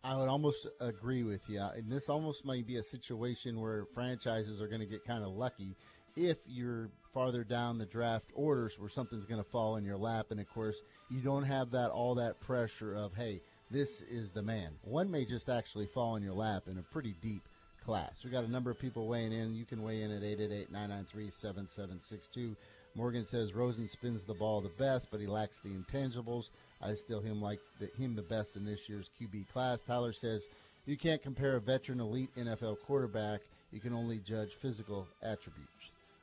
[0.04, 1.60] I would almost agree with you.
[1.60, 5.32] And this almost might be a situation where franchises are going to get kind of
[5.32, 5.74] lucky
[6.16, 10.26] if you're farther down the draft orders where something's going to fall in your lap.
[10.30, 10.80] And of course,
[11.10, 14.72] you don't have that all that pressure of, hey, this is the man.
[14.82, 17.42] One may just actually fall in your lap in a pretty deep
[17.84, 18.20] class.
[18.22, 19.54] We've got a number of people weighing in.
[19.54, 22.56] You can weigh in at 888-993-7762.
[22.96, 26.48] Morgan says Rosen spins the ball the best, but he lacks the intangibles.
[26.80, 29.82] I still him like the, him the best in this year's QB class.
[29.82, 30.42] Tyler says
[30.86, 33.42] you can't compare a veteran elite NFL quarterback.
[33.70, 35.70] You can only judge physical attributes.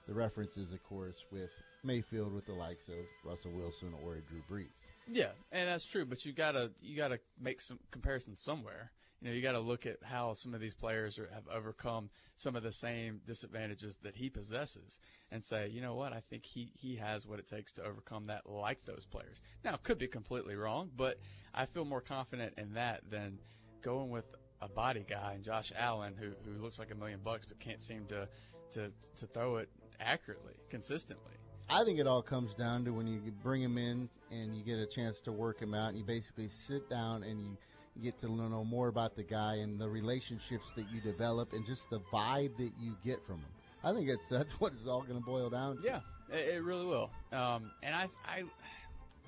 [0.08, 1.52] The reference is, of course, with
[1.84, 4.66] Mayfield with the likes of Russell Wilson or Drew Brees.
[5.08, 6.06] Yeah, and that's true.
[6.06, 8.90] But you gotta you gotta make some comparison somewhere
[9.24, 12.10] you know, you got to look at how some of these players are, have overcome
[12.36, 15.00] some of the same disadvantages that he possesses
[15.32, 18.28] and say, you know what, I think he, he has what it takes to overcome
[18.28, 19.42] that like those players.
[19.64, 21.20] Now, could be completely wrong, but
[21.54, 23.40] I feel more confident in that than
[23.82, 24.26] going with
[24.62, 27.82] a body guy and Josh Allen who, who looks like a million bucks but can't
[27.82, 28.28] seem to,
[28.72, 29.70] to, to throw it
[30.02, 31.32] accurately, consistently.
[31.70, 34.80] I think it all comes down to when you bring him in and you get
[34.80, 37.58] a chance to work him out and you basically sit down and you–
[37.96, 41.66] you get to know more about the guy and the relationships that you develop and
[41.66, 43.52] just the vibe that you get from him.
[43.84, 45.84] I think it's that's what it's all going to boil down to.
[45.84, 46.00] Yeah,
[46.32, 47.10] it, it really will.
[47.32, 48.44] Um, and I, I,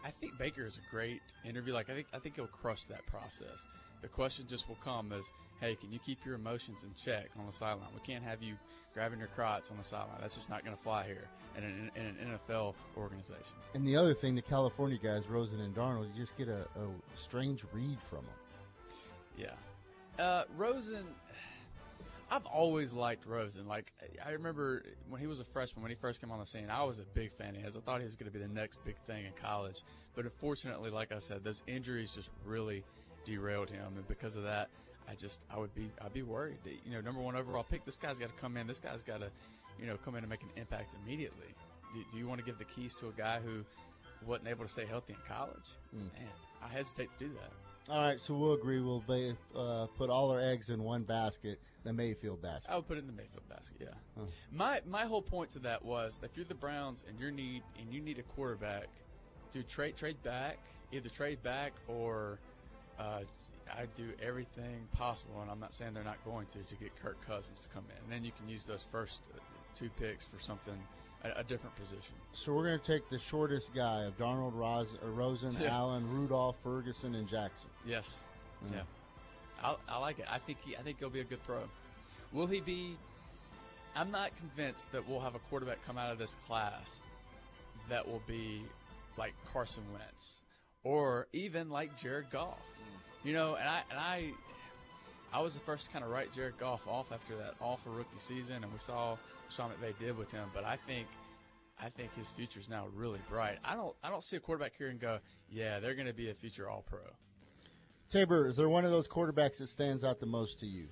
[0.03, 1.73] I think Baker is a great interview.
[1.73, 3.65] Like I think I think he'll crush that process.
[4.01, 7.45] The question just will come as, hey, can you keep your emotions in check on
[7.47, 7.89] the sideline?
[7.93, 8.53] We can't have you
[8.93, 10.17] grabbing your crotch on the sideline.
[10.21, 13.43] That's just not going to fly here in an, in an, NFL organization.
[13.73, 17.17] And the other thing, the California guys, Rosen and Darnold, you just get a, a
[17.17, 18.35] strange read from them.
[19.37, 20.23] Yeah.
[20.23, 21.05] Uh, Rosen,
[22.31, 23.67] I've always liked Rosen.
[23.67, 23.91] Like
[24.25, 26.83] I remember when he was a freshman, when he first came on the scene, I
[26.83, 27.77] was a big fan of his.
[27.77, 29.83] I thought he was going to be the next big thing in college.
[30.15, 32.83] But unfortunately, like I said, those injuries just really
[33.25, 34.69] derailed him, and because of that,
[35.09, 36.57] I just I would be I'd be worried.
[36.65, 37.85] You know, number one overall pick.
[37.85, 38.67] This guy's got to come in.
[38.67, 39.29] This guy's got to,
[39.79, 41.53] you know, come in and make an impact immediately.
[41.93, 43.63] Do, do, you want to give the keys to a guy who
[44.25, 45.69] wasn't able to stay healthy in college?
[45.95, 46.11] Mm.
[46.19, 46.31] Man,
[46.63, 47.51] I hesitate to do that.
[47.87, 48.81] All right, so we'll agree.
[48.81, 49.03] We'll
[49.55, 52.69] uh, put all our eggs in one basket, the Mayfield basket.
[52.69, 53.77] I would put it in the Mayfield basket.
[53.79, 53.87] Yeah.
[54.17, 54.25] Huh.
[54.51, 57.93] My my whole point to that was if you're the Browns and you need and
[57.93, 58.87] you need a quarterback,
[59.51, 60.57] do trade trade back,
[60.91, 62.39] either trade back or
[62.97, 63.21] uh,
[63.71, 67.17] I do everything possible, and I'm not saying they're not going to to get Kirk
[67.25, 69.39] Cousins to come in, and then you can use those first uh,
[69.75, 70.77] two picks for something
[71.25, 72.13] a, a different position.
[72.33, 75.75] So we're going to take the shortest guy of Darnold, Ros- uh, Rosen, yeah.
[75.75, 77.69] Allen, Rudolph, Ferguson, and Jackson.
[77.85, 78.17] Yes.
[78.65, 78.75] Mm.
[78.75, 78.81] Yeah.
[79.63, 80.25] I, I like it.
[80.29, 80.75] I think he.
[80.75, 81.63] I think he'll be a good throw.
[82.33, 82.97] Will he be?
[83.95, 86.97] I'm not convinced that we'll have a quarterback come out of this class
[87.89, 88.61] that will be
[89.17, 90.41] like Carson Wentz
[90.83, 92.59] or even like Jared Goff.
[92.59, 93.27] Mm.
[93.27, 94.31] You know, and I and I
[95.33, 98.17] I was the first to kind of write Jared Goff off after that awful rookie
[98.17, 100.49] season, and we saw what Sean McVay did with him.
[100.53, 101.07] But I think
[101.79, 103.57] I think his future is now really bright.
[103.63, 106.29] I don't I don't see a quarterback here and go, yeah, they're going to be
[106.29, 106.99] a future All Pro.
[108.09, 110.87] Tabor, is there one of those quarterbacks that stands out the most to you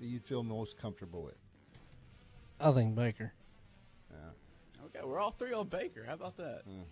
[0.00, 1.36] that you feel most comfortable with?
[2.58, 3.32] I think Baker.
[4.86, 6.04] Okay, we're all three on Baker.
[6.06, 6.62] How about that?
[6.66, 6.82] Hmm.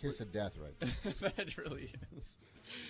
[0.00, 0.74] Kiss of death, right?
[0.80, 1.30] there.
[1.36, 2.36] that really is.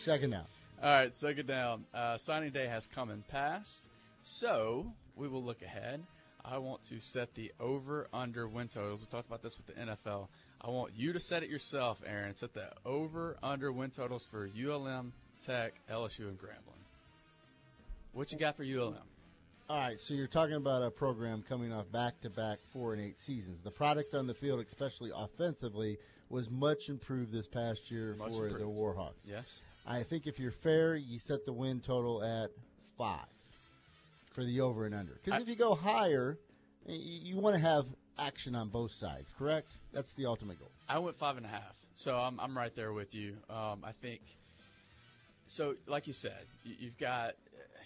[0.04, 0.46] Second down.
[0.82, 1.84] All right, second down.
[1.94, 3.88] Uh, signing day has come and passed,
[4.22, 6.02] so we will look ahead.
[6.44, 9.00] I want to set the over under win totals.
[9.00, 10.28] We talked about this with the NFL.
[10.60, 12.36] I want you to set it yourself, Aaron.
[12.36, 16.82] Set the over under win totals for ULM, Tech, LSU, and Grambling.
[18.12, 18.96] What you got for ULM?
[19.70, 23.60] All right, so you're talking about a program coming off back-to-back four and eight seasons.
[23.64, 25.96] The product on the field, especially offensively,
[26.28, 28.64] was much improved this past year Much for the.
[28.64, 29.24] Warhawks.
[29.26, 29.62] Yes.
[29.86, 32.50] I think if you're fair, you set the win total at
[32.96, 33.26] five
[34.32, 35.18] for the over and under.
[35.22, 36.38] Because if you go higher,
[36.86, 37.84] y- you want to have
[38.18, 39.32] action on both sides.
[39.38, 39.68] Correct?
[39.92, 40.70] That's the ultimate goal.
[40.88, 43.36] I went five and a half, so I'm I'm right there with you.
[43.50, 44.20] Um, I think.
[45.46, 47.34] So, like you said, you, you've got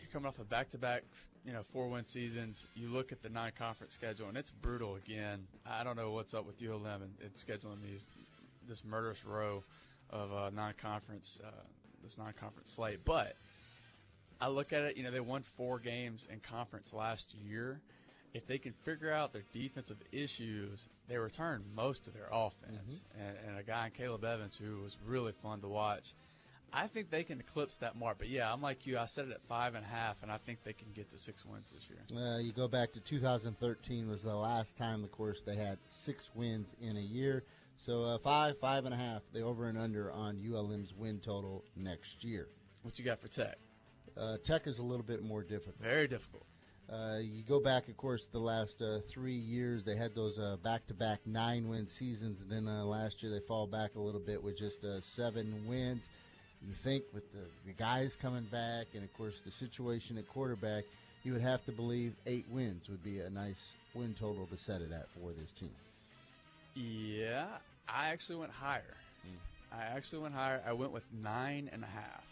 [0.00, 1.02] you're coming off a back-to-back,
[1.44, 2.66] you know, four-win seasons.
[2.76, 5.46] You look at the non-conference schedule, and it's brutal again.
[5.66, 8.06] I don't know what's up with ULM and, and scheduling these
[8.68, 9.64] this murderous row
[10.10, 11.50] of uh, non-conference uh,
[12.02, 13.34] this non-conference slate, but.
[14.40, 17.80] I look at it, you know, they won four games in conference last year.
[18.34, 23.02] If they can figure out their defensive issues, they return most of their offense.
[23.18, 26.14] And, and a guy in Caleb Evans who was really fun to watch.
[26.72, 28.18] I think they can eclipse that mark.
[28.18, 28.98] But yeah, I'm like you.
[28.98, 31.18] I set it at five and a half, and I think they can get to
[31.18, 32.22] six wins this year.
[32.22, 36.28] Uh, you go back to 2013 was the last time, of course, they had six
[36.34, 37.44] wins in a year.
[37.78, 41.64] So uh, five, five and a half, the over and under on ULM's win total
[41.76, 42.48] next year.
[42.82, 43.56] What you got for Tech?
[44.16, 45.76] Uh, Tech is a little bit more difficult.
[45.80, 46.44] Very difficult.
[46.90, 50.56] Uh, you go back, of course, the last uh, three years, they had those uh,
[50.64, 54.56] back-to-back nine-win seasons, and then uh, last year they fall back a little bit with
[54.56, 56.08] just uh, seven wins.
[56.66, 60.84] You think with the, the guys coming back, and of course the situation at quarterback,
[61.22, 64.80] you would have to believe eight wins would be a nice win total to set
[64.80, 65.70] it at for this team.
[66.78, 67.46] Yeah,
[67.88, 68.96] I actually went higher.
[69.72, 70.62] I actually went higher.
[70.66, 72.24] I went with nine and a half.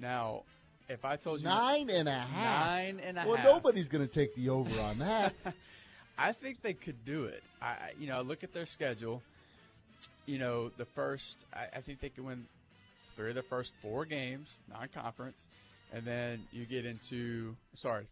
[0.00, 0.42] Now,
[0.88, 2.78] if I told you Nine and a half.
[2.78, 3.44] and a well, half.
[3.44, 5.34] nobody's going to take the over on that.
[6.18, 7.42] I think they could do it.
[7.62, 9.22] I, you know, I look at their schedule.
[10.26, 12.44] You know, the first, I, I think they can win
[13.16, 15.48] three of the first four games, non-conference,
[15.92, 18.06] and then you get into sorry,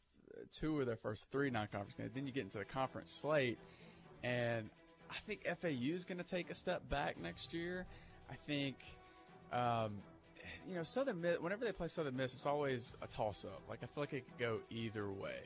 [0.58, 2.10] two of their first three non-conference games.
[2.14, 3.58] Then you get into the conference slate,
[4.24, 4.68] and
[5.10, 7.86] I think FAU is going to take a step back next year.
[8.30, 8.76] I think,
[9.52, 9.98] um,
[10.68, 11.38] you know, Southern Miss.
[11.40, 13.62] Whenever they play Southern Miss, it's always a toss-up.
[13.68, 15.40] Like I feel like it could go either way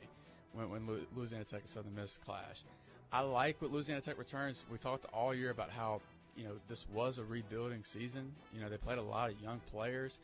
[0.53, 2.63] when, when Louisiana Tech and Southern Miss clash.
[3.11, 4.65] I like what Louisiana Tech returns.
[4.71, 6.01] We talked all year about how
[6.35, 8.31] you know this was a rebuilding season.
[8.53, 10.19] You know they played a lot of young players.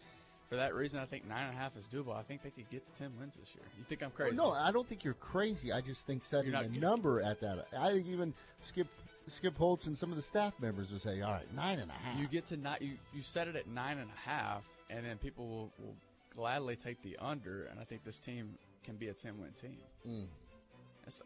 [0.49, 2.15] For that reason, I think nine and a half is doable.
[2.15, 3.63] I think they could get to ten wins this year.
[3.77, 4.35] You think I'm crazy?
[4.35, 5.71] No, I don't think you're crazy.
[5.71, 7.67] I just think setting a number at that.
[7.77, 8.87] I think even Skip
[9.29, 11.93] Skip Holtz and some of the staff members would say, "All right, nine and a
[11.93, 15.05] half." You get to not you you set it at nine and a half, and
[15.05, 15.95] then people will, will
[16.35, 17.65] gladly take the under.
[17.65, 19.77] And I think this team can be a ten win team.
[20.07, 20.27] Mm.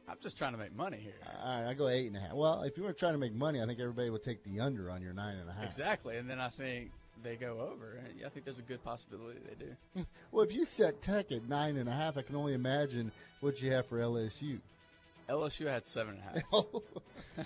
[0.07, 1.13] I'm just trying to make money here.
[1.43, 2.33] All right, I go eight and a half.
[2.33, 4.89] Well, if you were trying to make money, I think everybody would take the under
[4.89, 5.65] on your nine and a half.
[5.65, 7.99] Exactly, and then I think they go over.
[8.05, 10.05] And I think there's a good possibility they do.
[10.31, 13.11] Well, if you set Tech at nine and a half, I can only imagine
[13.41, 14.59] what you have for LSU.
[15.29, 17.45] LSU had seven and a half.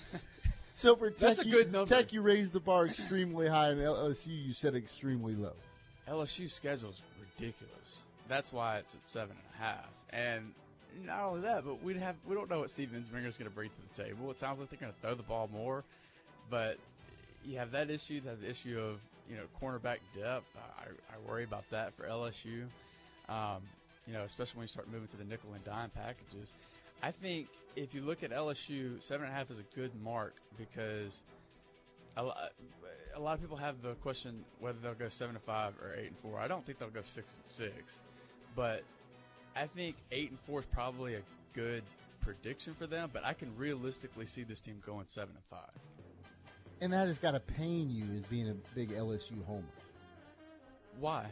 [0.78, 1.92] so for Tech, That's a you- good number.
[1.92, 5.54] Tech, you raised the bar extremely high, and LSU you set extremely low.
[6.06, 8.02] LSU is ridiculous.
[8.28, 9.88] That's why it's at seven and a half.
[10.10, 10.54] And
[11.04, 13.70] not only that, but we have we don't know what Steve is going to bring
[13.70, 14.30] to the table.
[14.30, 15.82] It sounds like they're going to throw the ball more,
[16.48, 16.78] but
[17.44, 18.14] you have that issue.
[18.14, 20.46] You have the issue of you know cornerback depth.
[20.56, 22.66] I, I worry about that for LSU.
[23.28, 23.62] Um,
[24.06, 26.52] you know, especially when you start moving to the nickel and dime packages.
[27.02, 30.34] I think if you look at LSU, seven and a half is a good mark
[30.56, 31.22] because
[32.16, 32.52] a lot,
[33.14, 36.08] a lot of people have the question whether they'll go seven and five or eight
[36.08, 36.38] and four.
[36.38, 38.00] I don't think they'll go six and six,
[38.56, 38.82] but
[39.54, 41.82] I think eight and four is probably a good
[42.20, 43.10] prediction for them.
[43.12, 45.70] But I can realistically see this team going seven and five.
[46.80, 49.64] And that has got to pain you as being a big LSU homer.
[51.00, 51.26] Why?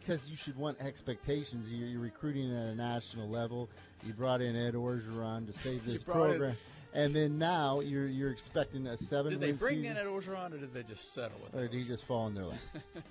[0.00, 1.70] Because you should want expectations.
[1.70, 3.68] You're, you're recruiting at a national level.
[4.04, 6.56] You brought in Ed Orgeron to save this brought in- program,
[6.92, 9.30] and then now you're you're expecting a seven.
[9.32, 9.92] Did they bring season?
[9.92, 12.34] in Ed Orgeron or did they just settle with Or did he just fall in
[12.34, 12.58] their lap?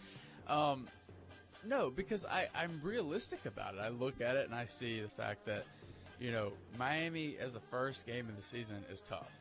[0.48, 0.90] Um,
[1.66, 3.80] no, because I, I'm realistic about it.
[3.80, 5.64] I look at it and I see the fact that,
[6.20, 9.32] you know, Miami as the first game of the season is tough.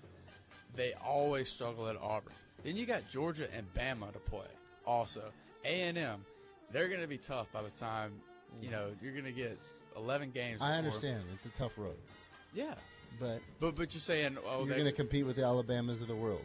[0.76, 2.32] they always struggle at Auburn.
[2.62, 4.46] Then you got Georgia and Bama to play.
[4.86, 5.24] Also,
[5.64, 6.24] A and M,
[6.72, 8.12] they're going to be tough by the time
[8.60, 9.58] you know you're going to get
[9.96, 10.60] 11 games.
[10.60, 11.96] I understand it's a tough road,
[12.54, 12.74] Yeah,
[13.20, 16.16] but but but you're saying oh you're going to compete with the Alabamas of the
[16.16, 16.44] world.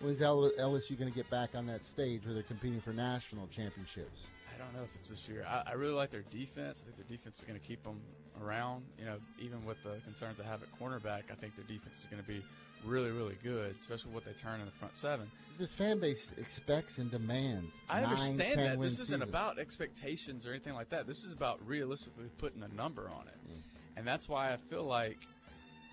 [0.00, 4.20] When's LSU going to get back on that stage where they're competing for national championships?
[4.54, 5.44] I don't know if it's this year.
[5.46, 6.82] I, I really like their defense.
[6.82, 8.00] I think their defense is going to keep them
[8.42, 8.84] around.
[8.98, 12.06] You know, even with the concerns I have at cornerback, I think their defense is
[12.06, 12.42] going to be
[12.84, 15.30] really, really good, especially what they turn in the front seven.
[15.58, 17.74] This fan base expects and demands.
[17.88, 18.80] I nine, understand 10 that.
[18.80, 19.22] This isn't seasons.
[19.22, 21.06] about expectations or anything like that.
[21.06, 23.36] This is about realistically putting a number on it.
[23.48, 23.62] Mm.
[23.96, 25.18] And that's why I feel like,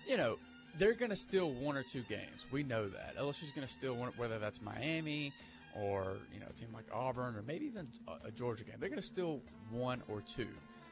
[0.06, 0.38] you know,
[0.78, 2.46] they're going to steal one or two games.
[2.50, 3.16] We know that.
[3.18, 5.32] LSU's going to steal one, whether that's Miami
[5.74, 8.76] or, you know, a team like Auburn or maybe even a, a Georgia game.
[8.78, 10.48] They're going to steal one or two.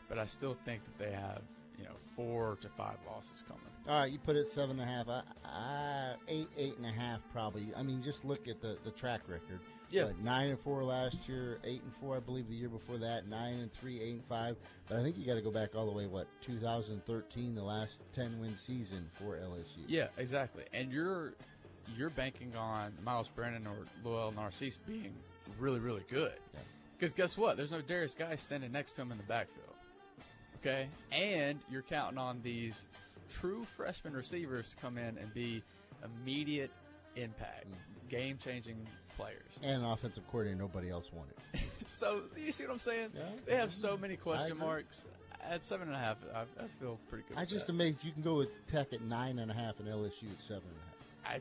[0.09, 1.43] But I still think that they have,
[1.79, 3.63] you know, four to five losses coming.
[3.89, 5.09] All right, you put it seven and a half.
[5.09, 7.69] I, I, eight, eight and a half probably.
[7.77, 9.61] I mean, just look at the, the track record.
[9.91, 10.09] Yeah.
[10.21, 13.29] Nine and four last year, eight and four, I believe, the year before that.
[13.29, 14.57] Nine and three, eight and five.
[14.89, 16.07] But I think you got to go back all the way.
[16.07, 19.85] What 2013, the last ten win season for LSU.
[19.87, 20.65] Yeah, exactly.
[20.73, 21.35] And you're
[21.97, 25.15] you're banking on Myles Brennan or Lowell Narcisse being
[25.61, 26.35] really, really good.
[26.53, 26.61] Yeah.
[26.99, 27.57] Because guess what?
[27.57, 29.67] There's no Derrius Guice standing next to him in the backfield.
[30.57, 30.89] Okay?
[31.13, 32.89] And you're counting on these
[33.29, 35.63] true freshman receivers to come in and be
[36.05, 36.71] immediate
[37.17, 38.09] impact, mm-hmm.
[38.09, 38.77] game changing
[39.17, 39.51] players.
[39.63, 41.35] And an offensive coordinator nobody else wanted.
[41.89, 43.11] So you see what I'm saying?
[43.15, 43.23] Yeah.
[43.47, 45.07] They have so many question marks.
[45.49, 47.39] At seven and a half, I, I feel pretty good.
[47.39, 47.73] I just that.
[47.73, 50.65] amazed you can go with Tech at nine and a half and LSU at seven
[50.65, 50.81] and
[51.25, 51.37] a half.
[51.37, 51.41] I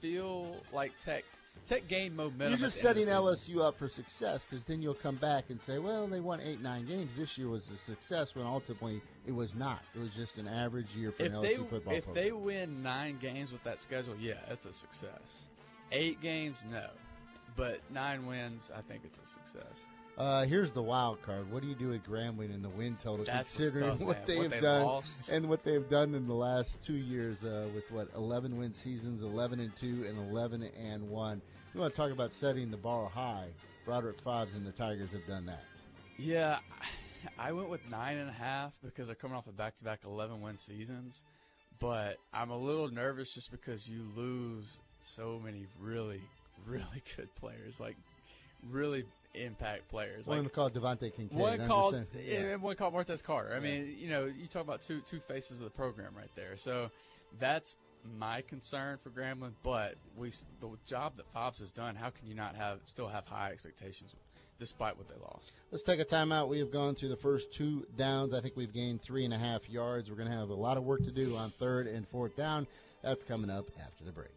[0.00, 1.22] feel like Tech
[1.66, 2.48] Tech gained momentum.
[2.50, 3.56] You're just at the end setting of the season.
[3.56, 6.60] LSU up for success because then you'll come back and say, well, they won eight,
[6.60, 7.10] nine games.
[7.16, 9.80] This year was a success when ultimately it was not.
[9.94, 12.24] It was just an average year for If an they LSU football if program.
[12.24, 15.48] they win nine games with that schedule, yeah, it's a success.
[15.90, 16.86] Eight games, no,
[17.56, 19.86] but nine wins, I think it's a success.
[20.16, 21.50] Uh, here's the wild card.
[21.50, 24.38] What do you do with Grambling in the win total, That's considering tough, what they
[24.38, 25.28] What have done lost.
[25.28, 29.22] and what they've done in the last two years uh, with what 11 win seasons,
[29.22, 31.42] 11 and two, and 11 and one.
[31.74, 33.48] You want to talk about setting the bar high?
[33.84, 35.64] Broderick Fobbs and the Tigers have done that.
[36.16, 36.60] Yeah,
[37.36, 41.22] I went with nine and a half because they're coming off of back-to-back 11-win seasons,
[41.80, 44.64] but I'm a little nervous just because you lose
[45.00, 46.20] so many really,
[46.66, 47.96] really good players, like
[48.70, 50.26] really impact players.
[50.26, 51.32] One like called Devante Kincade.
[51.32, 52.56] One I'm called, saying- yeah.
[52.56, 53.54] one called Martez Carter.
[53.54, 56.56] I mean, you know, you talk about two two faces of the program right there.
[56.56, 56.90] So
[57.38, 57.74] that's
[58.18, 59.52] my concern for Grambling.
[59.62, 63.26] But we the job that Fobbs has done, how can you not have still have
[63.26, 64.14] high expectations
[64.58, 65.52] despite what they lost?
[65.70, 66.48] Let's take a timeout.
[66.48, 68.34] We have gone through the first two downs.
[68.34, 70.10] I think we've gained three and a half yards.
[70.10, 72.66] We're going to have a lot of work to do on third and fourth down.
[73.02, 74.30] That's coming up after the break.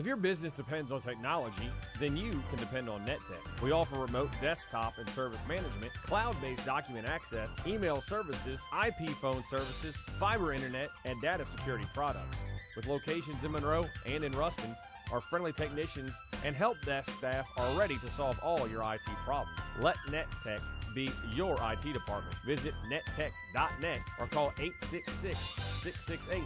[0.00, 3.60] If your business depends on technology, then you can depend on NetTech.
[3.62, 9.44] We offer remote desktop and service management, cloud based document access, email services, IP phone
[9.50, 12.34] services, fiber internet, and data security products.
[12.76, 14.74] With locations in Monroe and in Ruston,
[15.12, 16.12] our friendly technicians
[16.46, 19.58] and help desk staff are ready to solve all your IT problems.
[19.80, 20.62] Let NetTech
[20.94, 22.36] be your IT department.
[22.46, 25.38] Visit nettech.net or call 866
[25.82, 26.42] 668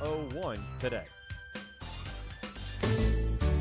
[0.00, 1.04] 0001 today.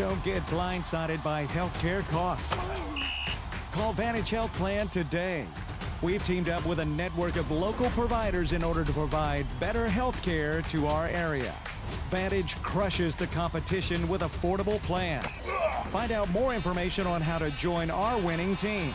[0.00, 2.56] Don't get blindsided by healthcare costs.
[3.70, 5.46] Call Vantage Health Plan today.
[6.00, 10.22] We've teamed up with a network of local providers in order to provide better health
[10.22, 11.54] care to our area.
[12.08, 15.26] Vantage crushes the competition with affordable plans.
[15.90, 18.94] Find out more information on how to join our winning team.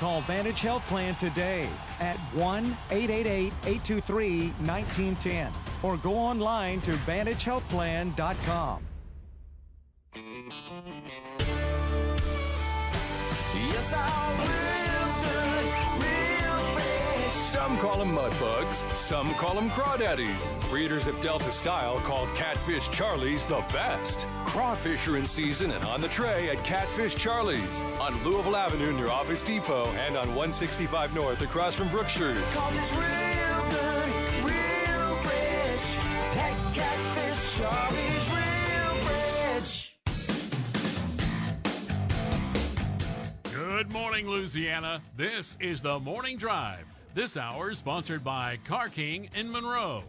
[0.00, 1.68] Call Vantage Health Plan today
[2.00, 5.52] at 1 888 823 1910
[5.82, 8.86] or go online to VantageHealthPlan.com.
[17.28, 20.68] Some call them mud bugs, some call them crawdaddies.
[20.70, 24.26] Breeders of Delta Style call Catfish Charlie's the best.
[24.44, 29.08] Crawfish are in season and on the tray at Catfish Charlie's on Louisville Avenue near
[29.08, 32.44] Office Depot and on 165 North across from Brookshire's.
[44.56, 45.02] Louisiana.
[45.18, 46.86] This is the Morning Drive.
[47.12, 50.02] This hour is sponsored by Car King in Monroe.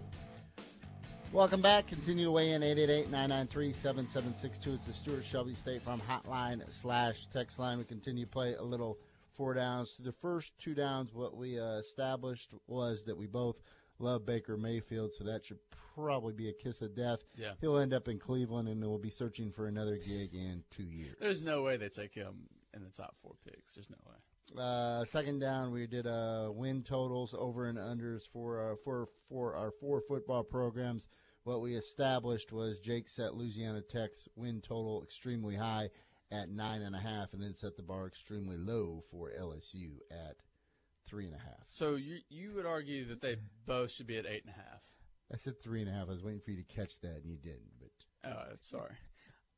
[1.33, 1.87] Welcome back.
[1.87, 4.75] Continue to weigh in 888-993-7762.
[4.75, 7.77] It's the Stuart Shelby State Farm hotline slash text line.
[7.77, 8.97] We continue to play a little
[9.35, 9.97] four downs.
[9.99, 13.57] The first two downs, what we uh, established was that we both
[13.99, 15.59] love Baker Mayfield, so that should
[15.93, 17.19] probably be a kiss of death.
[17.35, 17.51] Yeah.
[17.59, 21.15] He'll end up in Cleveland, and we'll be searching for another gig in two years.
[21.19, 23.73] There's no way they take him in the top four picks.
[23.73, 24.15] There's no way.
[24.55, 29.55] Uh, second down, we did uh, win totals over and unders for uh, for for
[29.55, 31.07] our four football programs.
[31.43, 35.89] What we established was Jake set Louisiana Tech's win total extremely high
[36.31, 40.37] at nine and a half, and then set the bar extremely low for LSU at
[41.07, 41.65] three and a half.
[41.69, 44.81] So you you would argue that they both should be at eight and a half.
[45.33, 46.07] I said three and a half.
[46.07, 47.71] I was waiting for you to catch that, and you didn't.
[47.79, 48.95] But Oh, sorry.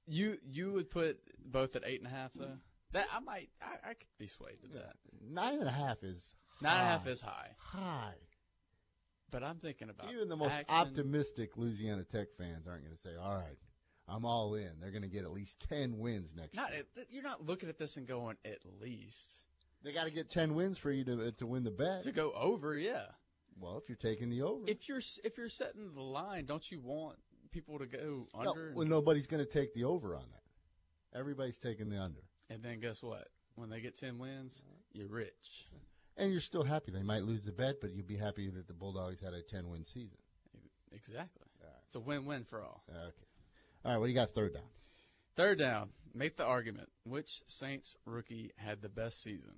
[0.07, 2.57] You you would put both at eight and a half though.
[2.93, 4.93] That I might I, I could be swayed to that.
[5.21, 6.23] nine and a half is
[6.61, 8.15] Nine and a half is high, high.
[9.31, 10.75] but I'm thinking about Even the most action.
[10.75, 13.57] optimistic Louisiana Tech fans aren't going to say, "All right,
[14.07, 16.83] I'm all in." They're going to get at least ten wins next Not year.
[17.09, 19.31] you're not looking at this and going at least
[19.83, 22.01] They got to get ten wins for you to uh, to win the bet.
[22.01, 22.75] to go over.
[22.77, 23.05] Yeah.
[23.57, 26.79] Well, if you're taking the over, If you're if you're setting the line, don't you
[26.81, 27.17] want
[27.51, 28.73] people to go no, under?
[28.75, 31.17] well, nobody's going to take the over on that.
[31.19, 33.27] Everybody's taking the under, and then guess what?
[33.55, 34.61] When they get ten wins,
[34.93, 35.67] you're rich.
[36.17, 36.91] and you're still happy.
[36.91, 39.69] They might lose the bet, but you'll be happy that the Bulldogs had a ten
[39.69, 40.17] win season.
[40.91, 41.45] Exactly.
[41.85, 42.83] It's a win-win for all.
[42.89, 42.99] Okay.
[43.83, 44.63] All right, what do you got third down?
[45.35, 45.89] Third down.
[46.13, 46.87] Make the argument.
[47.03, 49.53] Which Saints rookie had the best season?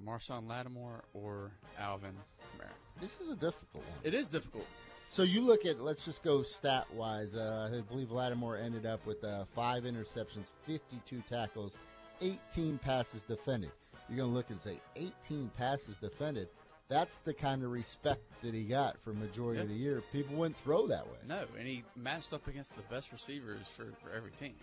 [0.00, 2.68] Marshon Lattimore or Alvin Kamara?
[3.00, 3.98] This is a difficult one.
[4.04, 4.66] It is difficult.
[5.10, 7.34] So you look at, let's just go stat wise.
[7.34, 11.76] Uh, I believe Lattimore ended up with uh, five interceptions, 52 tackles,
[12.22, 13.72] 18 passes defended.
[14.08, 16.48] You're going to look and say 18 passes defended.
[16.88, 20.02] That's the kind of respect that he got for majority of the year.
[20.12, 21.16] People wouldn't throw that way.
[21.26, 24.54] No, and he matched up against the best receivers for, for every team.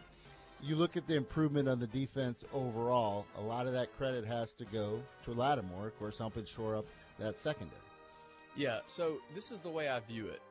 [0.62, 3.26] You look at the improvement on the defense overall.
[3.38, 6.86] A lot of that credit has to go to Lattimore, of course, helping shore up
[7.18, 7.82] that secondary.
[8.56, 10.42] Yeah, so this is the way I view it.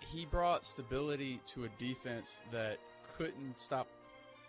[0.00, 2.78] He brought stability to a defense that
[3.16, 3.88] couldn't stop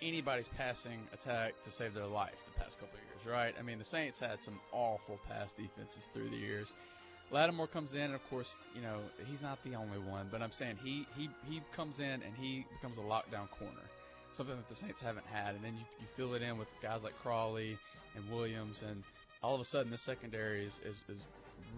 [0.01, 3.53] anybody's passing attack to save their life the past couple years, right?
[3.59, 6.73] I mean, the Saints had some awful pass defenses through the years.
[7.29, 8.97] Lattimore comes in, and of course, you know
[9.29, 12.65] he's not the only one, but I'm saying he he he comes in and he
[12.71, 13.83] becomes a lockdown corner,
[14.31, 17.03] something that the Saints haven't had, and then you, you fill it in with guys
[17.03, 17.77] like Crawley
[18.15, 19.03] and Williams, and
[19.43, 21.23] all of a sudden this secondary is, is, is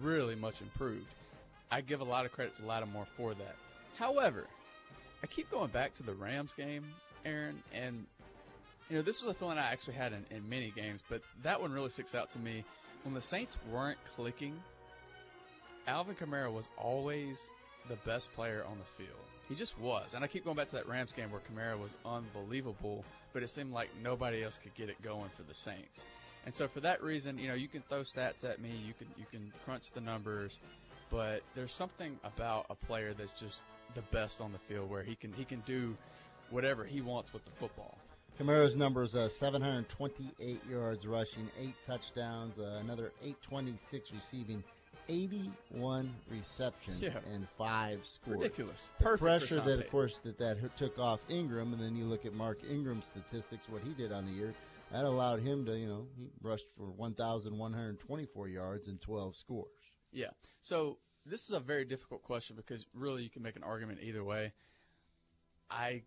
[0.02, 1.06] really much improved.
[1.70, 3.56] I give a lot of credit to Lattimore for that.
[3.96, 4.46] However,
[5.22, 6.84] I keep going back to the Rams game,
[7.24, 8.06] Aaron, and
[8.88, 11.60] you know this was a feeling I actually had in, in many games, but that
[11.60, 12.64] one really sticks out to me.
[13.04, 14.54] When the Saints weren't clicking,
[15.86, 17.48] Alvin Kamara was always
[17.88, 19.18] the best player on the field.
[19.48, 21.96] He just was, and I keep going back to that Rams game where Kamara was
[22.04, 26.04] unbelievable, but it seemed like nobody else could get it going for the Saints.
[26.46, 29.08] And so for that reason, you know, you can throw stats at me, you can
[29.18, 30.58] you can crunch the numbers,
[31.10, 33.62] but there's something about a player that's just
[33.94, 35.96] the best on the field where he can he can do
[36.50, 37.98] whatever he wants with the football.
[38.38, 44.64] Kamara's numbers: uh, 728 yards rushing, eight touchdowns, uh, another 826 receiving,
[45.08, 47.18] 81 receptions, Yeah.
[47.32, 48.38] and five scores.
[48.38, 48.90] Ridiculous.
[48.98, 52.04] The Perfect for pressure that, of course, that that took off Ingram, and then you
[52.06, 54.54] look at Mark Ingram's statistics, what he did on the year.
[54.92, 59.70] That allowed him to, you know, he rushed for 1,124 yards and 12 scores.
[60.12, 60.30] Yeah.
[60.62, 64.24] So this is a very difficult question because really you can make an argument either
[64.24, 64.52] way.
[65.70, 66.02] I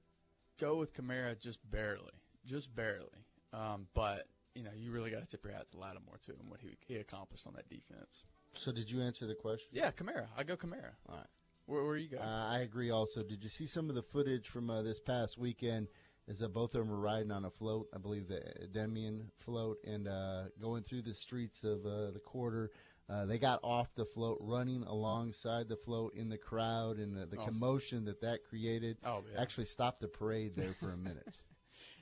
[0.60, 2.12] go with Kamara just barely,
[2.46, 3.08] just barely.
[3.52, 6.50] Um, but you know, you really got to tip your hat to Lattimore too and
[6.50, 8.24] what he he accomplished on that defense.
[8.56, 9.68] So, did you answer the question?
[9.72, 10.28] Yeah, Kamara.
[10.38, 10.94] I go Kamara.
[11.10, 11.28] All right.
[11.66, 12.18] Where where you go?
[12.18, 12.92] Uh, I agree.
[12.92, 15.88] Also, did you see some of the footage from uh, this past weekend?
[16.28, 17.90] Is that both of them were riding on a float?
[17.94, 22.72] I believe the Endymion float, and uh, going through the streets of uh, the quarter.
[23.10, 27.26] Uh, they got off the float, running alongside the float in the crowd, and the,
[27.26, 27.54] the Awesome.
[27.54, 29.42] commotion that that created Oh, yeah.
[29.42, 31.28] actually stopped the parade there for a minute.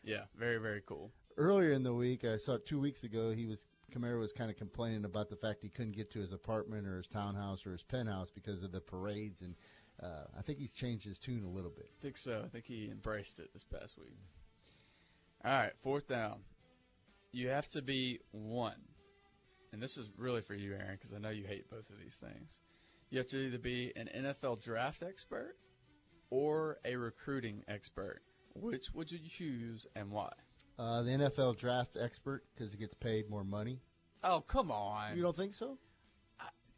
[0.03, 1.11] yeah, very very cool.
[1.37, 3.31] earlier in the week, I saw two weeks ago.
[3.31, 6.31] He was Kamara was kind of complaining about the fact he couldn't get to his
[6.33, 9.55] apartment or his townhouse or his penthouse because of the parades, and
[10.01, 11.89] uh, I think he's changed his tune a little bit.
[11.99, 12.41] I think so.
[12.45, 14.15] I think he embraced it this past week.
[15.43, 16.41] All right, fourth down.
[17.33, 18.79] You have to be one,
[19.71, 22.15] and this is really for you, Aaron, because I know you hate both of these
[22.15, 22.59] things.
[23.09, 25.55] You have to either be an NFL draft expert
[26.29, 28.21] or a recruiting expert.
[28.55, 30.31] Which would you choose and why?
[30.77, 33.79] Uh, the NFL draft expert because it gets paid more money.
[34.23, 35.15] Oh, come on.
[35.15, 35.77] You don't think so?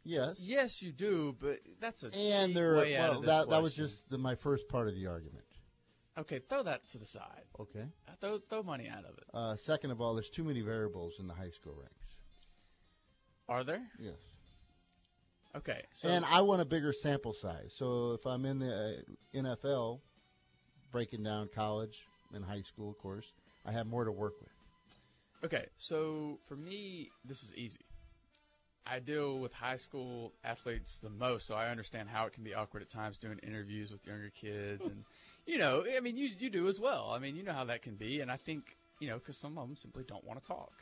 [0.04, 0.36] yes.
[0.38, 3.62] Yes, you do, but that's a And cheap there, way out of this that, that
[3.62, 5.44] was just the, my first part of the argument.
[6.16, 7.42] Okay, throw that to the side.
[7.58, 7.84] Okay.
[8.20, 9.24] Throw, throw money out of it.
[9.32, 12.13] Uh, second of all, there's too many variables in the high school ranks.
[13.48, 13.82] Are there?
[13.98, 14.14] Yes.
[15.56, 17.72] Okay, so and I want a bigger sample size.
[17.76, 19.04] So if I'm in the
[19.36, 20.00] uh, NFL,
[20.90, 21.96] breaking down college
[22.32, 23.26] and high school, of course,
[23.64, 24.50] I have more to work with.
[25.44, 27.84] Okay, so for me, this is easy.
[28.86, 32.54] I deal with high school athletes the most, so I understand how it can be
[32.54, 35.04] awkward at times doing interviews with younger kids, and
[35.46, 37.12] you know, I mean, you you do as well.
[37.14, 39.56] I mean, you know how that can be, and I think you know because some
[39.56, 40.72] of them simply don't want to talk.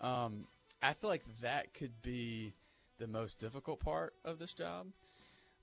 [0.00, 0.46] Um,
[0.84, 2.52] I feel like that could be
[2.98, 4.86] the most difficult part of this job,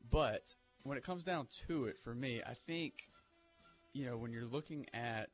[0.10, 3.08] but when it comes down to it, for me, I think
[3.94, 5.30] you know when you're looking at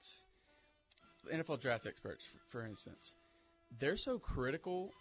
[1.32, 3.14] NFL draft experts, for, instance,
[3.80, 4.92] they're so critical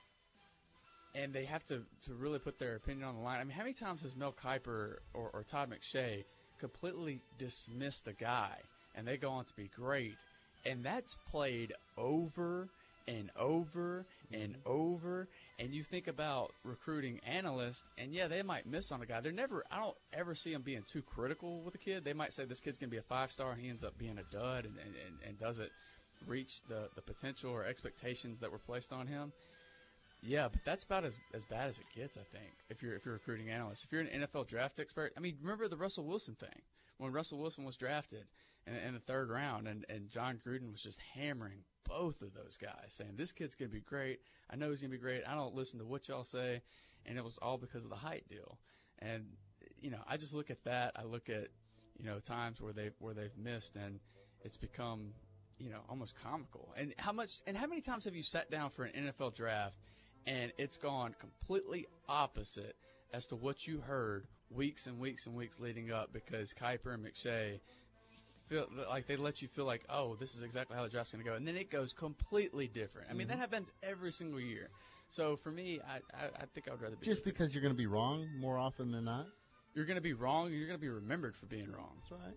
[1.15, 3.41] and they have to, to really put their opinion on the line.
[3.41, 6.25] I mean, how many times has Mel Kiper or, or Todd McShay
[6.59, 8.57] completely dismissed a guy
[8.95, 10.19] and they go on to be great?
[10.65, 12.69] And that's played over
[13.09, 15.29] and over and over.
[15.59, 19.21] And you think about recruiting analysts, and yeah, they might miss on a guy.
[19.21, 22.05] They're never, I don't ever see them being too critical with a kid.
[22.05, 23.97] They might say this kid's going to be a five star, and he ends up
[23.99, 24.95] being a dud and, and,
[25.27, 25.71] and, doesn't
[26.27, 29.33] reach the, the potential or expectations that were placed on him.
[30.23, 32.53] Yeah, but that's about as, as bad as it gets, I think.
[32.69, 35.37] If you're if you're a recruiting analyst, if you're an NFL draft expert, I mean,
[35.41, 36.63] remember the Russell Wilson thing
[36.99, 38.25] when Russell Wilson was drafted
[38.67, 42.57] in, in the third round, and and Jon Gruden was just hammering both of those
[42.61, 44.21] guys, saying this kid's gonna be great.
[44.51, 45.23] I know he's gonna be great.
[45.27, 46.63] I don't listen to what y'all say,
[47.05, 48.59] and it was all because of the height deal.
[48.99, 49.27] And
[49.81, 50.93] you know, I just look at that.
[50.97, 51.49] I look at
[51.99, 54.01] you know times where they where they've missed, and
[54.43, 55.13] it's become
[55.59, 56.75] you know almost comical.
[56.77, 59.79] And how much and how many times have you sat down for an NFL draft?
[60.27, 62.77] And it's gone completely opposite
[63.13, 67.05] as to what you heard weeks and weeks and weeks leading up because Kiper and
[67.05, 67.61] McShay
[68.49, 71.25] feel like they let you feel like, oh, this is exactly how the draft's going
[71.25, 73.09] to go, and then it goes completely different.
[73.11, 73.41] I mean, that Mhm.
[73.41, 74.71] happens every single year.
[75.09, 77.75] So for me, I, I, I think I would rather be Just because you're going
[77.75, 79.27] to be wrong more often than not.
[79.75, 81.93] you're going to be wrong, you're going to be remembered for being wrong.
[82.01, 82.37] That's right.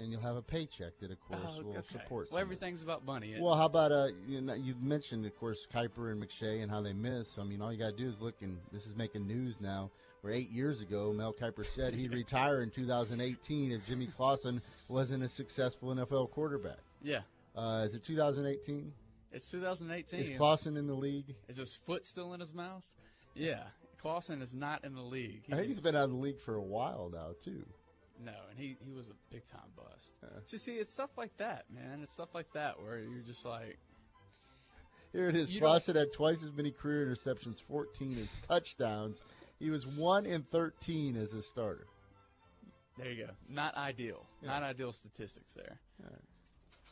[0.00, 1.82] And you'll have a paycheck that, of course, Oh, will okay.
[1.90, 2.28] support.
[2.30, 3.34] Well, everything's about money.
[3.40, 6.80] Well, how about uh, you know, you mentioned, of course, Kiper and McShay and how
[6.82, 7.36] they miss.
[7.36, 9.90] I mean, all you got to do is look, and this is making news now.
[10.20, 15.22] Where eight years ago, Mel Kiper said he'd retire in 2018 if Jimmy Clausen wasn't
[15.24, 16.78] a successful NFL quarterback.
[17.02, 17.20] Yeah.
[17.56, 18.92] Uh, is it 2018?
[19.32, 20.20] It's 2018.
[20.20, 21.34] Is Clausen in the league?
[21.48, 22.82] Is his foot still in his mouth?
[23.34, 23.64] Yeah.
[23.98, 25.42] Clausen is not in the league.
[25.52, 27.64] I think he's been out of the league for a while now, too.
[28.22, 30.14] No, and he, he was a big time bust.
[30.44, 32.00] So see, it's stuff like that, man.
[32.02, 33.78] It's stuff like that where you're just like,
[35.12, 35.50] Here it is.
[35.50, 39.20] You had twice as many career interceptions, 14 as touchdowns.
[39.58, 41.86] He was 1 in 13 as a starter.
[42.96, 43.32] there you go.
[43.48, 44.24] Not ideal.
[44.42, 44.48] Yeah.
[44.48, 45.78] Not ideal statistics there.
[46.02, 46.22] All right.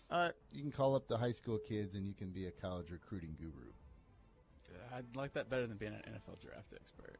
[0.08, 2.52] All right, you can call up the high school kids and you can be a
[2.52, 3.72] college recruiting guru.
[4.70, 7.18] Uh, I'd like that better than being an NFL draft expert.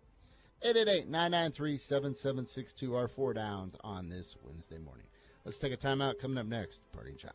[0.64, 5.04] 888-993-7762 our four downs on this Wednesday morning.
[5.44, 6.18] Let's take a timeout.
[6.18, 7.34] Coming up next, parting shots.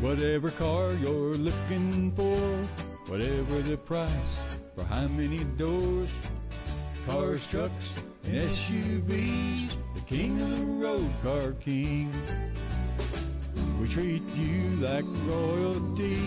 [0.00, 2.38] Whatever car you're looking for,
[3.10, 4.40] whatever the price,
[4.74, 6.10] for how many doors,
[7.06, 12.10] cars, trucks, and SUVs, the king of the road, Car King.
[13.80, 16.18] We treat you like royalty,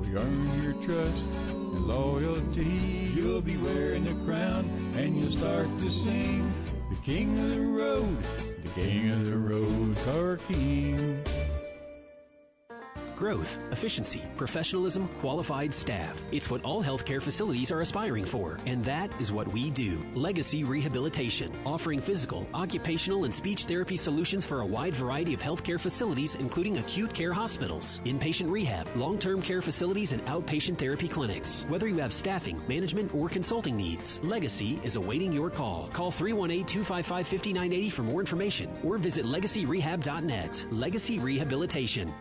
[0.00, 3.10] we earn your trust and loyalty.
[3.14, 6.52] You'll be wearing the crown and you'll start to sing,
[6.90, 8.22] the king of the road,
[8.62, 11.22] the king of the road, Car King.
[13.22, 16.20] Growth, efficiency, professionalism, qualified staff.
[16.32, 20.04] It's what all healthcare facilities are aspiring for, and that is what we do.
[20.12, 25.78] Legacy Rehabilitation, offering physical, occupational, and speech therapy solutions for a wide variety of healthcare
[25.78, 31.64] facilities, including acute care hospitals, inpatient rehab, long term care facilities, and outpatient therapy clinics.
[31.68, 35.88] Whether you have staffing, management, or consulting needs, Legacy is awaiting your call.
[35.92, 40.66] Call 318 255 5980 for more information or visit legacyrehab.net.
[40.72, 42.12] Legacy Rehabilitation.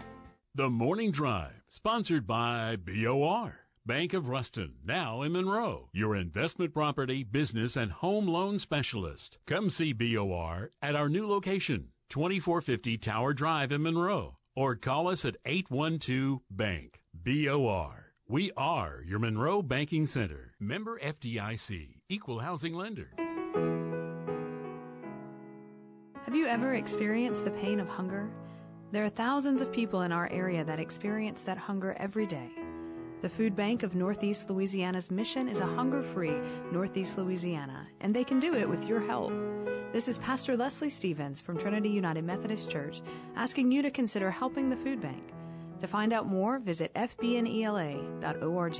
[0.53, 3.59] The Morning Drive, sponsored by BOR.
[3.85, 9.37] Bank of Ruston, now in Monroe, your investment property, business, and home loan specialist.
[9.47, 15.23] Come see BOR at our new location, 2450 Tower Drive in Monroe, or call us
[15.23, 16.99] at 812 Bank.
[17.13, 18.11] BOR.
[18.27, 20.53] We are your Monroe Banking Center.
[20.59, 23.11] Member FDIC, Equal Housing Lender.
[26.25, 28.29] Have you ever experienced the pain of hunger?
[28.91, 32.51] There are thousands of people in our area that experience that hunger every day.
[33.21, 36.35] The Food Bank of Northeast Louisiana's mission is a hunger free
[36.73, 39.31] Northeast Louisiana, and they can do it with your help.
[39.93, 43.01] This is Pastor Leslie Stevens from Trinity United Methodist Church
[43.37, 45.23] asking you to consider helping the food bank.
[45.79, 48.77] To find out more, visit fbnela.org.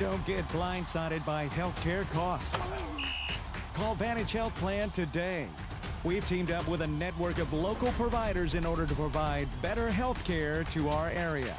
[0.00, 2.58] Don't get blindsided by healthcare costs.
[3.74, 5.48] Call Vantage Health Plan today.
[6.04, 10.22] We've teamed up with a network of local providers in order to provide better health
[10.22, 11.56] care to our area.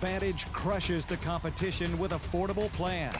[0.00, 3.16] Vantage crushes the competition with affordable plans.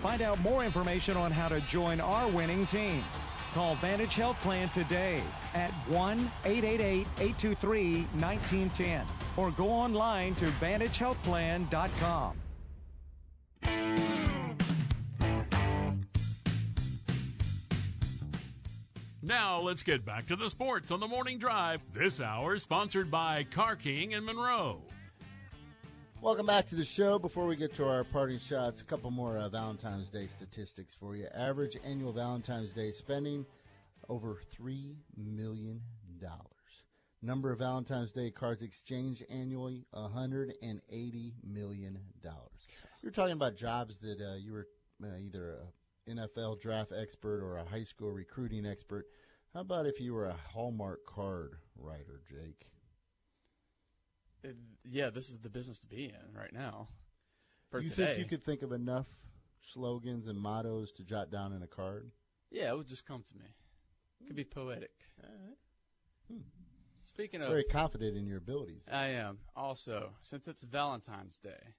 [0.00, 3.02] Find out more information on how to join our winning team.
[3.52, 5.20] Call Vantage Health Plan today
[5.54, 9.04] at 1 888 823 1910
[9.36, 12.41] or go online to VantageHealthPlan.com.
[19.32, 21.80] Now let's get back to the sports on the morning drive.
[21.94, 24.82] This hour sponsored by Car King in Monroe.
[26.20, 27.18] Welcome back to the show.
[27.18, 31.16] Before we get to our party shots, a couple more uh, Valentine's Day statistics for
[31.16, 31.28] you.
[31.34, 33.46] Average annual Valentine's Day spending
[34.10, 35.80] over $3 million.
[37.22, 41.98] Number of Valentine's Day cards exchanged annually $180 million.
[43.00, 44.68] You're talking about jobs that uh, you were
[45.02, 49.06] uh, either a NFL draft expert or a high school recruiting expert.
[49.54, 52.66] How about if you were a Hallmark card writer, Jake?
[54.42, 56.88] It- yeah, this is the business to be in right now.
[57.70, 59.06] For you today, think you could think of enough
[59.72, 62.10] slogans and mottos to jot down in a card?
[62.50, 63.46] yeah, it would just come to me.
[64.20, 64.92] It could be poetic.
[66.28, 66.40] Hmm.
[67.04, 68.82] Speaking of, Very confident in your abilities.
[68.90, 71.74] I am also since it's Valentine's Day.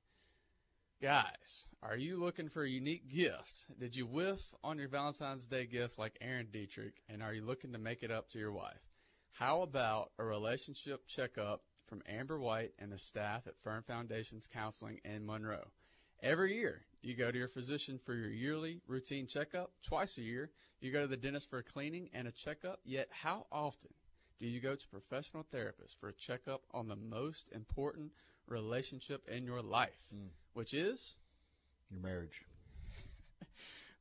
[1.04, 3.66] Guys, are you looking for a unique gift?
[3.78, 7.74] Did you whiff on your Valentine's Day gift like Aaron Dietrich, and are you looking
[7.74, 8.80] to make it up to your wife?
[9.34, 15.02] How about a relationship checkup from Amber White and the staff at Firm Foundations Counseling
[15.04, 15.68] in Monroe?
[16.22, 19.74] Every year, you go to your physician for your yearly routine checkup.
[19.86, 22.80] Twice a year, you go to the dentist for a cleaning and a checkup.
[22.86, 23.90] Yet, how often
[24.44, 28.12] do you go to professional therapists for a checkup on the most important
[28.48, 30.28] relationship in your life, mm.
[30.54, 31.16] which is
[31.90, 32.42] Your marriage.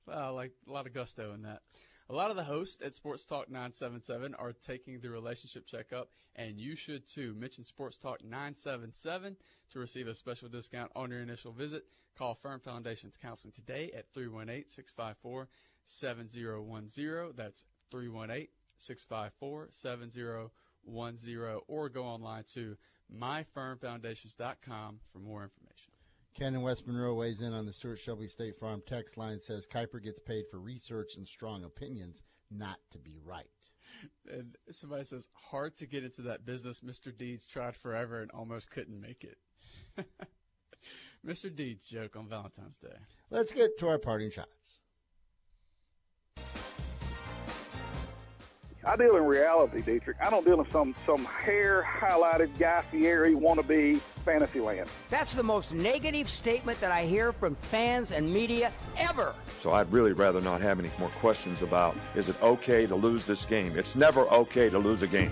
[0.04, 1.62] Well, like a lot of gusto in that.
[2.10, 6.58] A lot of the hosts at Sports Talk 977 are taking the relationship checkup, and
[6.58, 7.34] you should too.
[7.34, 9.36] Mention Sports Talk 977
[9.70, 11.84] to receive a special discount on your initial visit.
[12.18, 15.46] Call Firm Foundations Counseling today at 318 654
[15.84, 17.36] 7010.
[17.36, 18.48] That's 318
[18.82, 20.50] 654 7010,
[21.68, 22.76] or go online to
[23.14, 25.92] myfirmfoundations.com for more information.
[26.34, 29.66] Ken in West Monroe weighs in on the Stuart Shelby State Farm text line says
[29.66, 33.46] Kiper gets paid for research and strong opinions, not to be right.
[34.30, 36.80] And somebody says, hard to get into that business.
[36.80, 37.16] Mr.
[37.16, 39.38] Deeds tried forever and almost couldn't make it.
[41.26, 41.54] Mr.
[41.54, 42.88] Deeds joke on Valentine's Day.
[43.30, 44.61] Let's get to our parting shots.
[48.84, 50.16] I deal in reality, Dietrich.
[50.20, 54.88] I don't deal in some some hair highlighted Guy Fieri wannabe fantasy land.
[55.08, 59.34] That's the most negative statement that I hear from fans and media ever.
[59.60, 63.24] So I'd really rather not have any more questions about is it okay to lose
[63.24, 63.78] this game?
[63.78, 65.30] It's never okay to lose a game.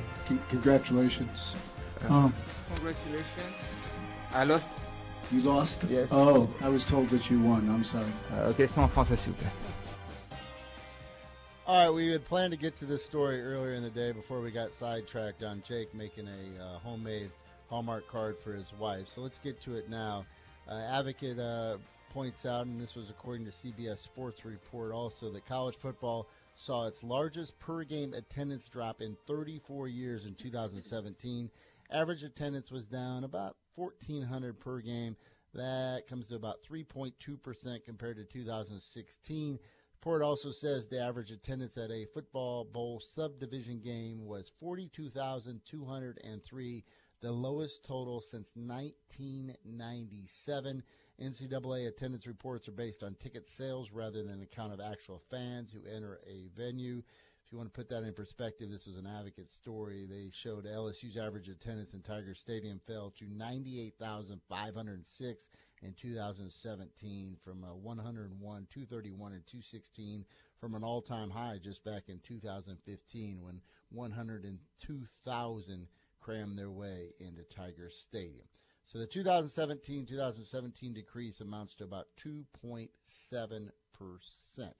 [0.49, 1.55] Congratulations.
[2.09, 2.33] Um,
[2.77, 3.57] Congratulations.
[4.33, 4.69] I lost.
[5.33, 5.85] you lost?
[5.91, 6.09] Yes.
[6.13, 7.69] Oh, I was told that you won.
[7.69, 8.07] I'm sorry.
[8.33, 9.51] Okay, question en français, s'il vous plaît.
[11.71, 14.41] All right, we had planned to get to this story earlier in the day before
[14.41, 17.31] we got sidetracked on Jake making a uh, homemade
[17.69, 19.07] Hallmark card for his wife.
[19.07, 20.27] So let's get to it now.
[20.69, 21.77] Uh, Advocate uh,
[22.13, 26.89] points out, and this was according to CBS Sports report also, that college football saw
[26.89, 31.49] its largest per game attendance drop in 34 years in 2017.
[31.93, 35.15] Average attendance was down about 1,400 per game.
[35.55, 39.61] That comes to about 3.2% compared to 2016.
[40.03, 46.85] Report also says the average attendance at a football bowl subdivision game was 42,203,
[47.21, 50.83] the lowest total since 1997.
[51.21, 55.71] NCAA attendance reports are based on ticket sales rather than the count of actual fans
[55.71, 57.03] who enter a venue.
[57.51, 60.07] If you want to put that in perspective, this was an advocate story.
[60.09, 65.49] They showed LSU's average attendance in Tiger Stadium fell to 98,506
[65.83, 70.25] in 2017 from uh, 101, 231, and 216
[70.61, 75.89] from an all-time high just back in 2015 when 102,000
[76.21, 78.47] crammed their way into Tiger Stadium.
[78.85, 84.77] So the 2017-2017 decrease amounts to about 2.7 percent.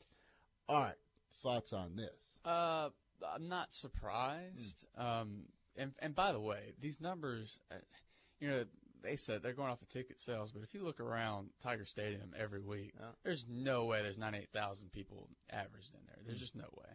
[0.69, 0.95] All right,
[1.43, 2.30] thoughts on this?
[2.45, 2.89] Uh,
[3.35, 4.85] I'm not surprised.
[4.97, 5.43] Um,
[5.77, 7.77] and and by the way, these numbers, uh,
[8.41, 8.65] you know,
[9.03, 12.33] they said they're going off of ticket sales, but if you look around Tiger Stadium
[12.39, 12.93] every week,
[13.25, 16.19] there's no way there's 98,000 people averaged in there.
[16.27, 16.89] There's just no way.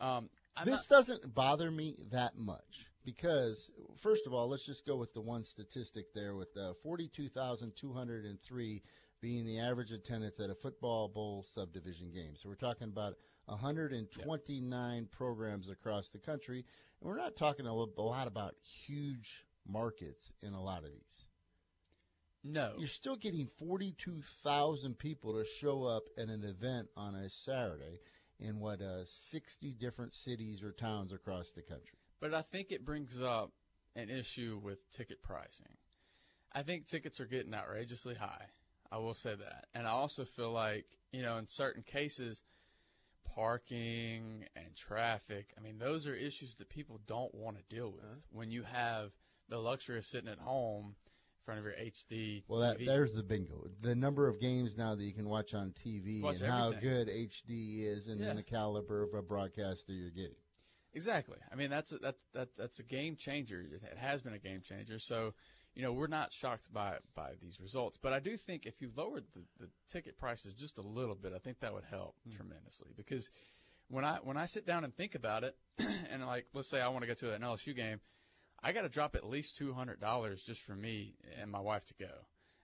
[0.00, 0.30] Um,
[0.64, 3.70] this not- doesn't bother me that much because,
[4.00, 8.82] first of all, let's just go with the one statistic there with uh, 42,203
[9.20, 12.34] being the average attendance at a football bowl subdivision game.
[12.34, 13.14] So we're talking about
[13.46, 16.64] 129 programs across the country,
[17.00, 18.54] and we're not talking a a lot about
[18.86, 21.24] huge markets in a lot of these.
[22.42, 22.74] No.
[22.78, 28.00] You're still getting 42,000 people to show up at an event on a Saturday
[28.38, 31.98] in what, uh, 60 different cities or towns across the country.
[32.20, 33.52] But I think it brings up
[33.94, 35.76] an issue with ticket pricing.
[36.52, 38.46] I think tickets are getting outrageously high.
[38.92, 39.66] I will say that.
[39.74, 42.42] And I also feel like, you know, in certain cases,
[43.34, 48.04] parking and traffic, I mean, those are issues that people don't want to deal with
[48.04, 48.16] uh-huh.
[48.32, 49.10] when you have
[49.48, 52.86] the luxury of sitting at home in front of your HD Well, that, TV.
[52.86, 53.68] there's the bingo.
[53.82, 56.88] The number of games now that you can watch on TV Watch and how everything.
[56.88, 58.26] good HD is and Yeah.
[58.26, 60.36] then the caliber of a broadcaster you're getting.
[60.92, 61.36] Exactly.
[61.50, 63.60] I mean, that's a, that that that's a game changer.
[63.60, 64.98] It has been a game changer.
[64.98, 65.34] So,
[65.74, 67.98] you know, we're not shocked by by these results.
[68.00, 71.32] But I do think if you lowered the, the ticket prices just a little bit,
[71.34, 72.36] I think that would help hmm.
[72.36, 72.90] tremendously.
[72.96, 73.30] Because
[73.88, 76.88] when I when I sit down and think about it, and like let's say I
[76.88, 78.00] want to go to an LSU game,
[78.62, 81.84] I got to drop at least two hundred dollars just for me and my wife
[81.86, 82.12] to go,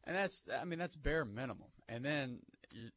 [0.05, 1.69] and that's I mean that's bare minimum.
[1.89, 2.41] And then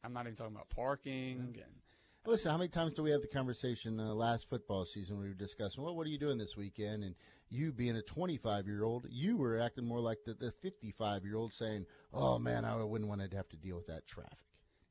[0.02, 1.60] I'm not even talking about parking hmm.
[1.60, 1.80] and
[2.26, 5.34] Listen, how many times do we have the conversation uh, last football season we were
[5.34, 7.02] discussing, well, what are you doing this weekend?
[7.02, 7.14] And
[7.48, 11.36] you being a 25 year old, you were acting more like the, the 55 year
[11.36, 14.36] old saying, oh man, I wouldn't want to have to deal with that traffic.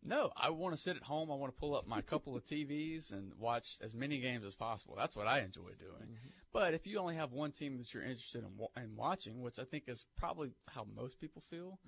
[0.04, 1.30] No, I want to sit at home.
[1.32, 4.56] I want to pull up my couple of TVs and watch as many games as
[4.56, 4.96] possible.
[4.98, 6.18] That's what I enjoy doing.
[6.54, 9.66] But if you only have one team that you're interested in, in watching, which I
[9.66, 11.80] think is probably how most people feel,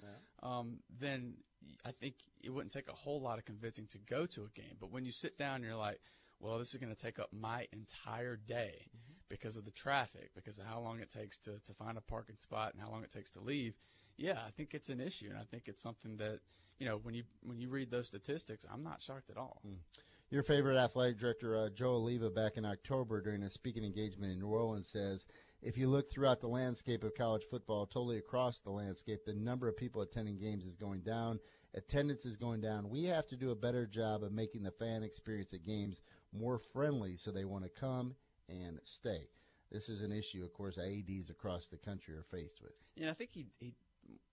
[0.43, 1.35] um, then
[1.85, 4.75] I think it wouldn't take a whole lot of convincing to go to a game.
[4.79, 5.99] But when you sit down and you're like,
[6.39, 8.87] well, this is going to take up my entire day
[9.29, 12.37] because of the traffic, because of how long it takes to, to find a parking
[12.37, 13.73] spot and how long it takes to leave.
[14.21, 16.39] Yeah, I think it's an issue, and I think it's something that
[16.77, 19.61] you know when you when you read those statistics, I'm not shocked at all.
[20.29, 24.39] Your favorite athletic director, uh, Joe Alleva, back in October during a speaking engagement in
[24.39, 25.25] New Orleans, says
[25.61, 29.67] if you look throughout the landscape of college football, totally across the landscape, the number
[29.67, 31.39] of people attending games is going down.
[31.73, 32.89] Attendance is going down.
[32.89, 36.01] We have to do a better job of making the fan experience at games
[36.31, 38.15] more friendly so they want to come
[38.49, 39.27] and stay.
[39.71, 42.73] This is an issue, of course, AEDs across the country are faced with.
[42.97, 43.73] Know, I think he he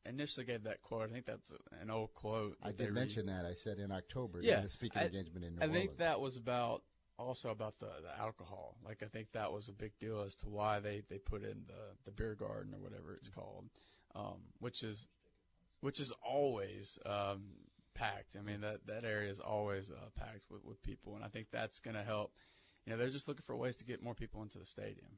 [0.07, 1.09] initially gave that quote.
[1.09, 2.57] I think that's an old quote.
[2.63, 3.45] I did mention that.
[3.45, 5.87] I said in October Yeah, a speaking I- engagement in New I Orleans.
[5.87, 6.83] think that was about
[7.19, 8.77] also about the, the alcohol.
[8.85, 11.65] Like I think that was a big deal as to why they, they put in
[11.67, 13.65] the, the beer garden or whatever it's called,
[14.15, 15.09] um, which is
[15.81, 17.43] which is always um,
[17.95, 18.37] packed.
[18.39, 21.49] I mean that that area is always uh, packed with, with people, and I think
[21.51, 22.33] that's going to help.
[22.87, 25.11] You know, they're just looking for ways to get more people into the stadium.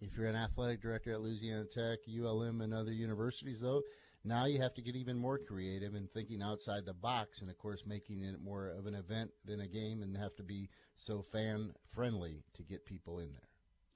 [0.00, 3.82] If you're an athletic director at Louisiana Tech, ULM, and other universities, though,
[4.24, 7.58] now you have to get even more creative and thinking outside the box, and of
[7.58, 11.22] course, making it more of an event than a game, and have to be so
[11.22, 13.48] fan friendly to get people in there.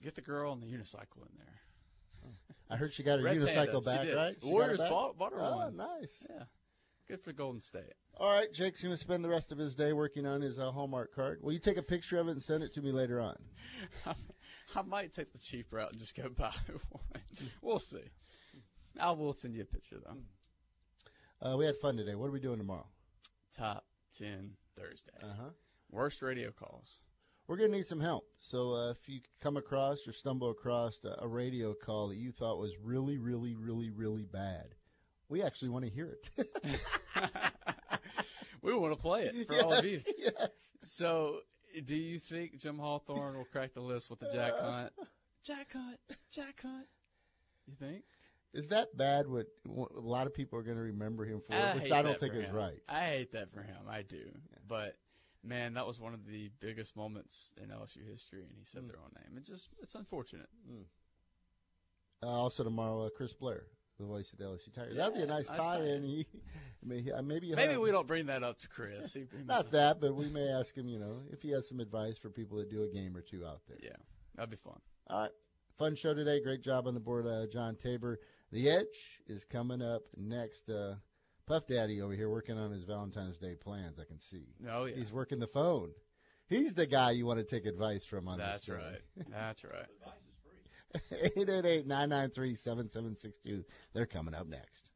[0.03, 1.61] Get the girl on the unicycle in there.
[2.27, 2.31] Oh.
[2.71, 4.15] I heard she got her Red unicycle Panda, she back, did.
[4.17, 4.37] right?
[4.43, 4.91] She Warriors back?
[4.91, 5.77] bought, bought her Oh, one.
[5.77, 6.25] nice.
[6.29, 6.45] Yeah,
[7.09, 7.95] good for Golden State.
[8.19, 10.71] All right, Jake's going to spend the rest of his day working on his uh,
[10.71, 11.39] Hallmark card.
[11.43, 13.37] Will you take a picture of it and send it to me later on?
[14.75, 16.53] I might take the cheap route and just go buy
[16.91, 17.23] one.
[17.63, 18.03] We'll see.
[19.01, 21.51] I will send you a picture though.
[21.53, 22.15] Uh, we had fun today.
[22.17, 22.87] What are we doing tomorrow?
[23.57, 23.85] Top
[24.17, 25.13] ten Thursday.
[25.23, 25.51] Uh huh.
[25.91, 26.99] Worst radio calls.
[27.47, 28.25] we're going to need some help.
[28.39, 32.59] So uh, if you come across or stumble across a radio call that you thought
[32.59, 34.75] was really, really, really, really bad,
[35.29, 36.49] we actually want to hear it.
[38.63, 40.01] we want to play it for Yes, all of you.
[40.17, 40.73] yes.
[40.85, 41.41] So,
[41.85, 44.93] do you think Jim Hawthorne will crack the list with the Jack Hunt?
[45.45, 45.99] Jack Hunt,
[46.33, 46.87] Jack Hunt.
[47.67, 48.03] You think?
[48.55, 49.27] Is that bad?
[49.29, 49.47] What
[49.95, 52.35] a lot of people are going to remember him for, I which I don't think
[52.35, 52.81] is right.
[52.89, 53.77] I hate that for him.
[53.89, 54.25] I do.
[54.67, 54.97] But
[55.45, 58.89] man, that was one of the biggest moments in LSU history, and he said Mm.
[58.89, 59.37] their own name.
[59.37, 60.49] It just it's unfortunate.
[62.23, 63.65] Uh, also tomorrow, uh, Chris Blair,
[63.99, 64.97] the voice of the LSU Tigers.
[64.97, 66.03] That'd be a nice nice tie-in.
[66.05, 66.27] He,
[66.83, 69.13] I mean, he- uh, maybe he'll Maybe we don't bring that up to Chris.
[69.13, 70.89] He- he Not that, but we may ask him.
[70.89, 73.45] You know, if he has some advice for people that do a game or two
[73.45, 73.79] out there.
[73.83, 73.97] Yeah,
[74.37, 74.81] that'd be fun.
[75.09, 75.33] All right.
[75.79, 76.43] Fun show today.
[76.43, 78.19] Great job on the board, uh, John Tabor.
[78.51, 80.69] The Edge is coming up next.
[80.69, 80.97] Uh,
[81.47, 83.99] Puff Daddy over here working on his Valentine's Day plans.
[83.99, 84.45] I can see.
[84.69, 84.97] Oh, yeah.
[84.97, 85.93] He's working the phone.
[86.49, 88.77] He's the guy you want to take advice from on That's this.
[88.77, 89.27] That's right.
[89.31, 89.87] That's right.
[91.13, 93.65] 888-993-7762.
[93.93, 94.89] They're coming up next.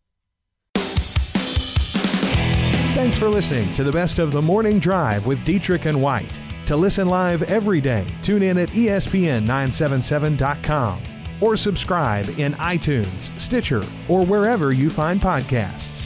[2.95, 6.39] Thanks for listening to the best of the morning drive with Dietrich and White.
[6.67, 11.03] To listen live every day, tune in at E ESPN977.com
[11.41, 16.02] or subscribe in iTunes, Stitcher, or wherever you find podcasts.